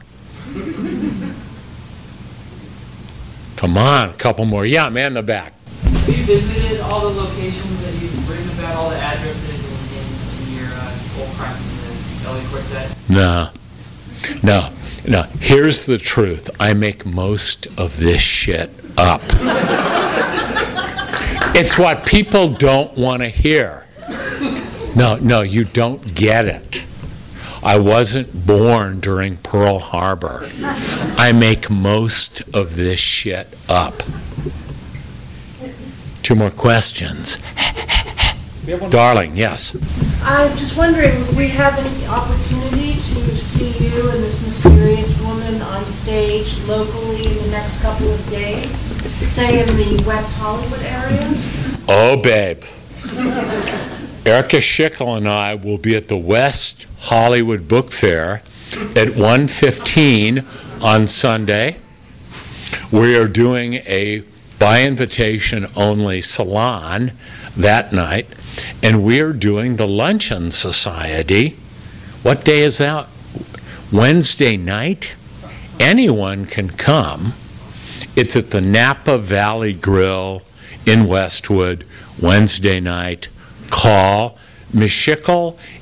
Come 3.57 3.79
on, 3.79 4.11
a 4.11 4.15
couple 4.15 4.45
more. 4.45 4.67
Yeah, 4.67 4.89
man 4.89 5.09
in 5.09 5.15
the 5.15 5.23
back. 5.23 5.53
Have 5.83 6.09
you 6.09 6.25
visited 6.25 6.81
all 6.83 7.09
the 7.09 7.21
locations 7.21 7.83
that 7.83 7.93
you've 8.03 8.29
written 8.29 8.49
about, 8.59 8.77
all 8.77 8.91
the 8.91 8.97
addresses 8.97 9.93
in, 9.93 9.99
in, 9.99 10.05
in 10.49 10.57
your 10.59 10.73
uh, 10.75 11.21
old 11.21 11.31
the 11.31 12.29
LA 12.29 12.43
Quartet? 12.51 12.97
No. 13.09 13.51
No. 14.43 14.71
No. 15.07 15.23
Here's 15.41 15.87
the 15.87 15.99
truth. 15.99 16.51
I 16.59 16.75
make 16.75 17.07
most 17.07 17.67
of 17.79 17.97
this 17.99 18.21
shit 18.21 18.71
up. 18.97 19.23
it's 21.55 21.79
what 21.79 22.07
people 22.07 22.49
don't 22.49 22.97
want 22.97 23.23
to 23.23 23.29
hear. 23.29 23.87
No, 24.97 25.17
no, 25.17 25.43
you 25.43 25.65
don't 25.65 26.15
get 26.15 26.47
it. 26.47 26.84
I 27.65 27.79
wasn't 27.79 28.47
born 28.47 29.01
during 29.01 29.39
Pearl 29.39 29.79
Harbor. 29.79 30.51
I 31.17 31.33
make 31.33 31.71
most 31.71 32.43
of 32.55 32.77
this 32.77 33.01
shit 33.01 33.49
up. 33.69 34.03
Two 36.23 36.35
more 36.35 36.51
questions. 36.51 37.39
We 38.67 38.73
have 38.73 38.81
one- 38.83 38.91
Darling, 38.91 39.37
yes. 39.37 39.75
I'm 40.25 40.57
just 40.59 40.77
wondering, 40.77 41.15
we 41.37 41.49
have 41.49 41.79
any 41.79 42.07
opportunity 42.07 42.95
to 42.95 43.37
see 43.39 43.71
you 43.85 44.09
and 44.11 44.23
this 44.23 44.43
mysterious 44.45 45.19
woman 45.21 45.61
on 45.63 45.85
stage 45.85 46.59
locally 46.67 47.27
in 47.27 47.37
the 47.45 47.51
next 47.51 47.81
couple 47.83 48.11
of 48.13 48.31
days? 48.31 48.71
Say 49.33 49.61
in 49.63 49.67
the 49.77 50.03
West 50.07 50.31
Hollywood 50.33 50.83
area? 50.83 51.35
Oh, 51.89 52.17
babe. 52.23 52.63
Erica 54.27 54.57
Schickel 54.57 55.19
and 55.19 55.29
I 55.29 55.55
will 55.55 55.77
be 55.77 55.95
at 55.95 56.09
the 56.09 56.17
West 56.17 56.87
Hollywood 57.01 57.69
Book 57.69 57.93
Fair 57.93 58.43
at 58.97 59.17
1:15 59.17 60.47
on 60.81 61.07
Sunday. 61.07 61.77
We 62.91 63.19
are 63.19 63.29
doing 63.29 63.75
a 63.75 64.23
by 64.59 64.83
invitation 64.83 65.67
only 65.77 66.23
salon 66.23 67.13
that 67.55 67.93
night, 67.93 68.27
and 68.83 69.03
we 69.03 69.21
are 69.21 69.35
doing 69.35 69.77
the 69.77 69.87
Luncheon 69.87 70.51
Society. 70.51 71.57
What 72.23 72.45
day 72.45 72.63
is 72.63 72.79
that? 72.79 73.07
Wednesday 73.93 74.57
night? 74.57 75.13
Anyone 75.79 76.47
can 76.47 76.71
come. 76.71 77.35
It's 78.17 78.37
at 78.37 78.53
the 78.53 78.63
Napa 78.63 79.19
Valley 79.19 79.75
Grill 79.75 80.41
in 80.87 81.07
Westwood, 81.07 81.85
Wednesday 82.19 82.81
night. 82.81 83.29
Call. 83.71 84.39
Ms. 84.73 85.09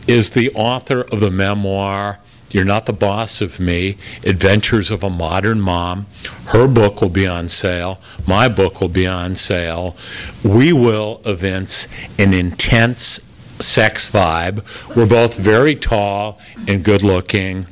Is 0.07 0.33
the 0.33 0.51
author 0.55 1.01
of 1.01 1.20
the 1.20 1.30
memoir, 1.30 2.18
You're 2.51 2.64
Not 2.64 2.85
the 2.85 2.93
Boss 2.93 3.41
of 3.41 3.59
Me 3.59 3.97
Adventures 4.24 4.91
of 4.91 5.03
a 5.03 5.09
Modern 5.09 5.61
Mom. 5.61 6.07
Her 6.47 6.68
book 6.68 7.01
will 7.01 7.09
be 7.09 7.26
on 7.26 7.49
sale. 7.49 7.99
My 8.26 8.49
book 8.49 8.80
will 8.80 8.89
be 8.89 9.07
on 9.07 9.37
sale. 9.37 9.97
We 10.45 10.72
will 10.74 11.22
evince 11.24 11.89
an 12.18 12.35
intense 12.35 13.20
sex 13.61 14.11
vibe. 14.11 14.62
We're 14.95 15.07
both 15.07 15.37
very 15.37 15.74
tall 15.74 16.39
and 16.68 16.85
good 16.85 17.03
looking. 17.03 17.66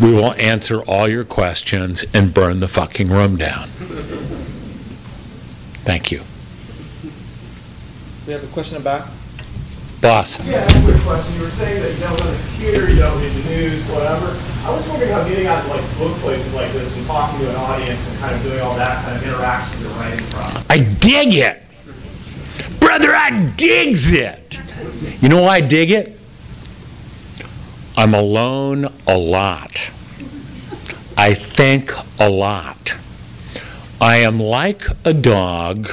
We 0.00 0.12
will 0.12 0.32
answer 0.34 0.80
all 0.82 1.08
your 1.08 1.24
questions 1.24 2.04
and 2.12 2.34
burn 2.34 2.60
the 2.60 2.68
fucking 2.68 3.08
room 3.08 3.36
down. 3.36 3.68
Thank 5.84 6.10
you. 6.10 6.22
We 8.26 8.32
have 8.32 8.42
a 8.42 8.52
question 8.52 8.76
about. 8.78 9.06
Boss. 10.00 10.38
Yeah, 10.46 10.58
I 10.58 10.60
have 10.60 10.76
a 10.76 10.92
quick 10.92 11.02
question. 11.02 11.34
You 11.36 11.42
were 11.42 11.50
saying 11.50 11.82
that 11.82 11.92
you 11.94 12.00
don't 12.00 12.20
on 12.20 12.26
the 12.26 12.38
computer, 12.38 12.90
you 12.90 13.00
don't 13.00 13.20
read 13.20 13.32
the 13.32 13.50
news, 13.50 13.88
whatever. 13.88 14.36
I 14.66 14.70
was 14.70 14.88
wondering 14.88 15.10
how 15.10 15.26
getting 15.26 15.46
out 15.46 15.62
to 15.64 15.70
like 15.70 15.82
book 15.96 16.12
places 16.18 16.54
like 16.54 16.72
this 16.72 16.96
and 16.96 17.06
talking 17.06 17.38
to 17.40 17.50
an 17.50 17.56
audience 17.56 18.08
and 18.10 18.18
kind 18.18 18.34
of 18.34 18.42
doing 18.42 18.60
all 18.60 18.76
that 18.76 19.04
kind 19.04 19.16
of 19.16 19.22
interacts 19.22 19.70
with 19.70 19.82
your 19.82 19.92
writing 19.92 20.26
process. 20.26 20.66
I 20.68 20.78
dig 20.78 21.34
it. 21.34 21.62
Brother, 22.80 23.14
I 23.14 23.52
digs 23.56 24.12
it. 24.12 24.58
You 25.20 25.28
know 25.28 25.42
why 25.42 25.56
I 25.56 25.60
dig 25.60 25.90
it? 25.90 26.20
I'm 27.96 28.14
alone 28.14 28.88
a 29.06 29.16
lot. 29.16 29.90
I 31.16 31.32
think 31.32 31.92
a 32.20 32.28
lot. 32.28 32.94
I 34.00 34.16
am 34.16 34.38
like 34.38 34.84
a 35.04 35.14
dog 35.14 35.88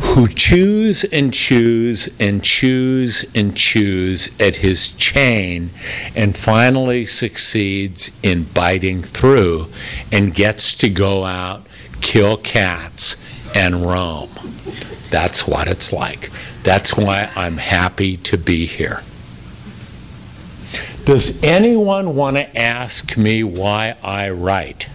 who 0.00 0.28
chews 0.28 1.04
and 1.04 1.32
chews 1.32 2.08
and 2.20 2.42
chews 2.42 3.24
and 3.34 3.56
chews 3.56 4.28
at 4.40 4.56
his 4.56 4.90
chain 4.92 5.70
and 6.14 6.36
finally 6.36 7.06
succeeds 7.06 8.10
in 8.22 8.44
biting 8.44 9.02
through 9.02 9.66
and 10.12 10.34
gets 10.34 10.74
to 10.74 10.88
go 10.88 11.24
out, 11.24 11.64
kill 12.00 12.36
cats, 12.36 13.16
and 13.54 13.86
roam. 13.86 14.30
That's 15.10 15.46
what 15.46 15.68
it's 15.68 15.92
like. 15.92 16.30
That's 16.62 16.96
why 16.96 17.30
I'm 17.34 17.56
happy 17.56 18.16
to 18.18 18.36
be 18.36 18.66
here. 18.66 19.02
Does 21.04 21.42
anyone 21.42 22.16
want 22.16 22.36
to 22.36 22.58
ask 22.58 23.16
me 23.16 23.44
why 23.44 23.96
I 24.02 24.30
write? 24.30 24.88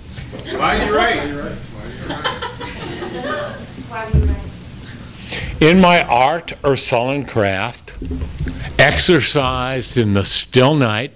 Why 0.58 0.80
do 0.80 0.86
you 0.86 0.96
right? 0.96 2.38
In 5.62 5.80
my 5.80 6.02
art 6.02 6.54
or 6.64 6.76
sullen 6.76 7.24
craft, 7.24 7.94
exercised 8.80 9.96
in 9.96 10.16
the 10.16 10.26
still 10.26 10.74
night, 10.74 11.14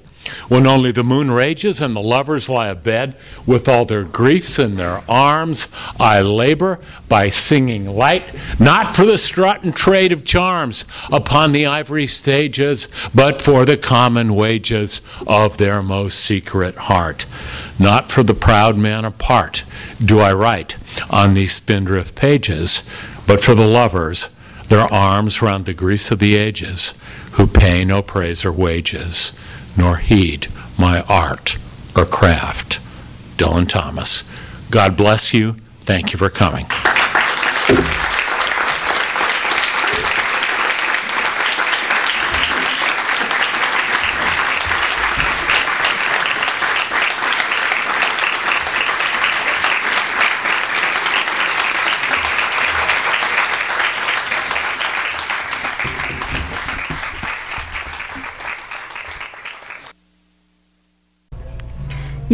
when 0.50 0.68
only 0.68 0.92
the 0.92 1.04
moon 1.04 1.32
rages 1.32 1.82
and 1.82 1.96
the 1.96 2.02
lovers 2.02 2.48
lie 2.48 2.70
abed 2.70 3.16
with 3.48 3.68
all 3.68 3.86
their 3.86 4.04
griefs 4.04 4.60
in 4.60 4.76
their 4.76 5.02
arms, 5.10 5.68
I 6.00 6.22
labor 6.22 6.80
by 7.10 7.32
singing 7.32 7.88
light, 7.88 8.24
not 8.60 8.96
for 8.96 9.04
the 9.04 9.18
strut 9.18 9.64
and 9.64 9.76
trade 9.76 10.12
of 10.12 10.26
charms 10.26 10.86
upon 11.12 11.52
the 11.52 11.66
ivory 11.66 12.06
stages, 12.06 12.88
but 13.16 13.42
for 13.42 13.66
the 13.66 13.78
common 13.78 14.36
wages 14.36 15.02
of 15.26 15.58
their 15.58 15.82
most 15.82 16.20
secret 16.20 16.76
heart. 16.76 17.26
Not 17.80 18.12
for 18.12 18.22
the 18.22 18.36
proud 18.36 18.78
man 18.78 19.06
apart 19.06 19.64
do 20.04 20.20
I 20.20 20.34
write 20.34 20.76
on 21.10 21.34
these 21.34 21.54
spindrift 21.54 22.14
pages, 22.14 22.84
but 23.26 23.44
for 23.44 23.56
the 23.56 23.66
lovers, 23.66 24.30
their 24.70 24.92
arms 24.94 25.42
round 25.42 25.66
the 25.66 25.74
griefs 25.74 26.12
of 26.12 26.20
the 26.20 26.36
ages, 26.36 26.94
who 27.34 27.48
pay 27.48 27.86
no 27.86 28.02
praise 28.02 28.46
or 28.46 28.52
wages, 28.52 29.34
nor 29.78 29.98
heed 29.98 30.48
my 30.78 31.02
art 31.02 31.58
or 31.96 32.06
craft. 32.06 32.80
Dylan 33.38 33.68
Thomas. 33.68 34.24
God 34.72 34.98
bless 34.98 35.34
you. 35.34 35.54
Thank 35.82 36.14
you 36.14 36.20
for 36.20 36.30
coming. 36.30 36.66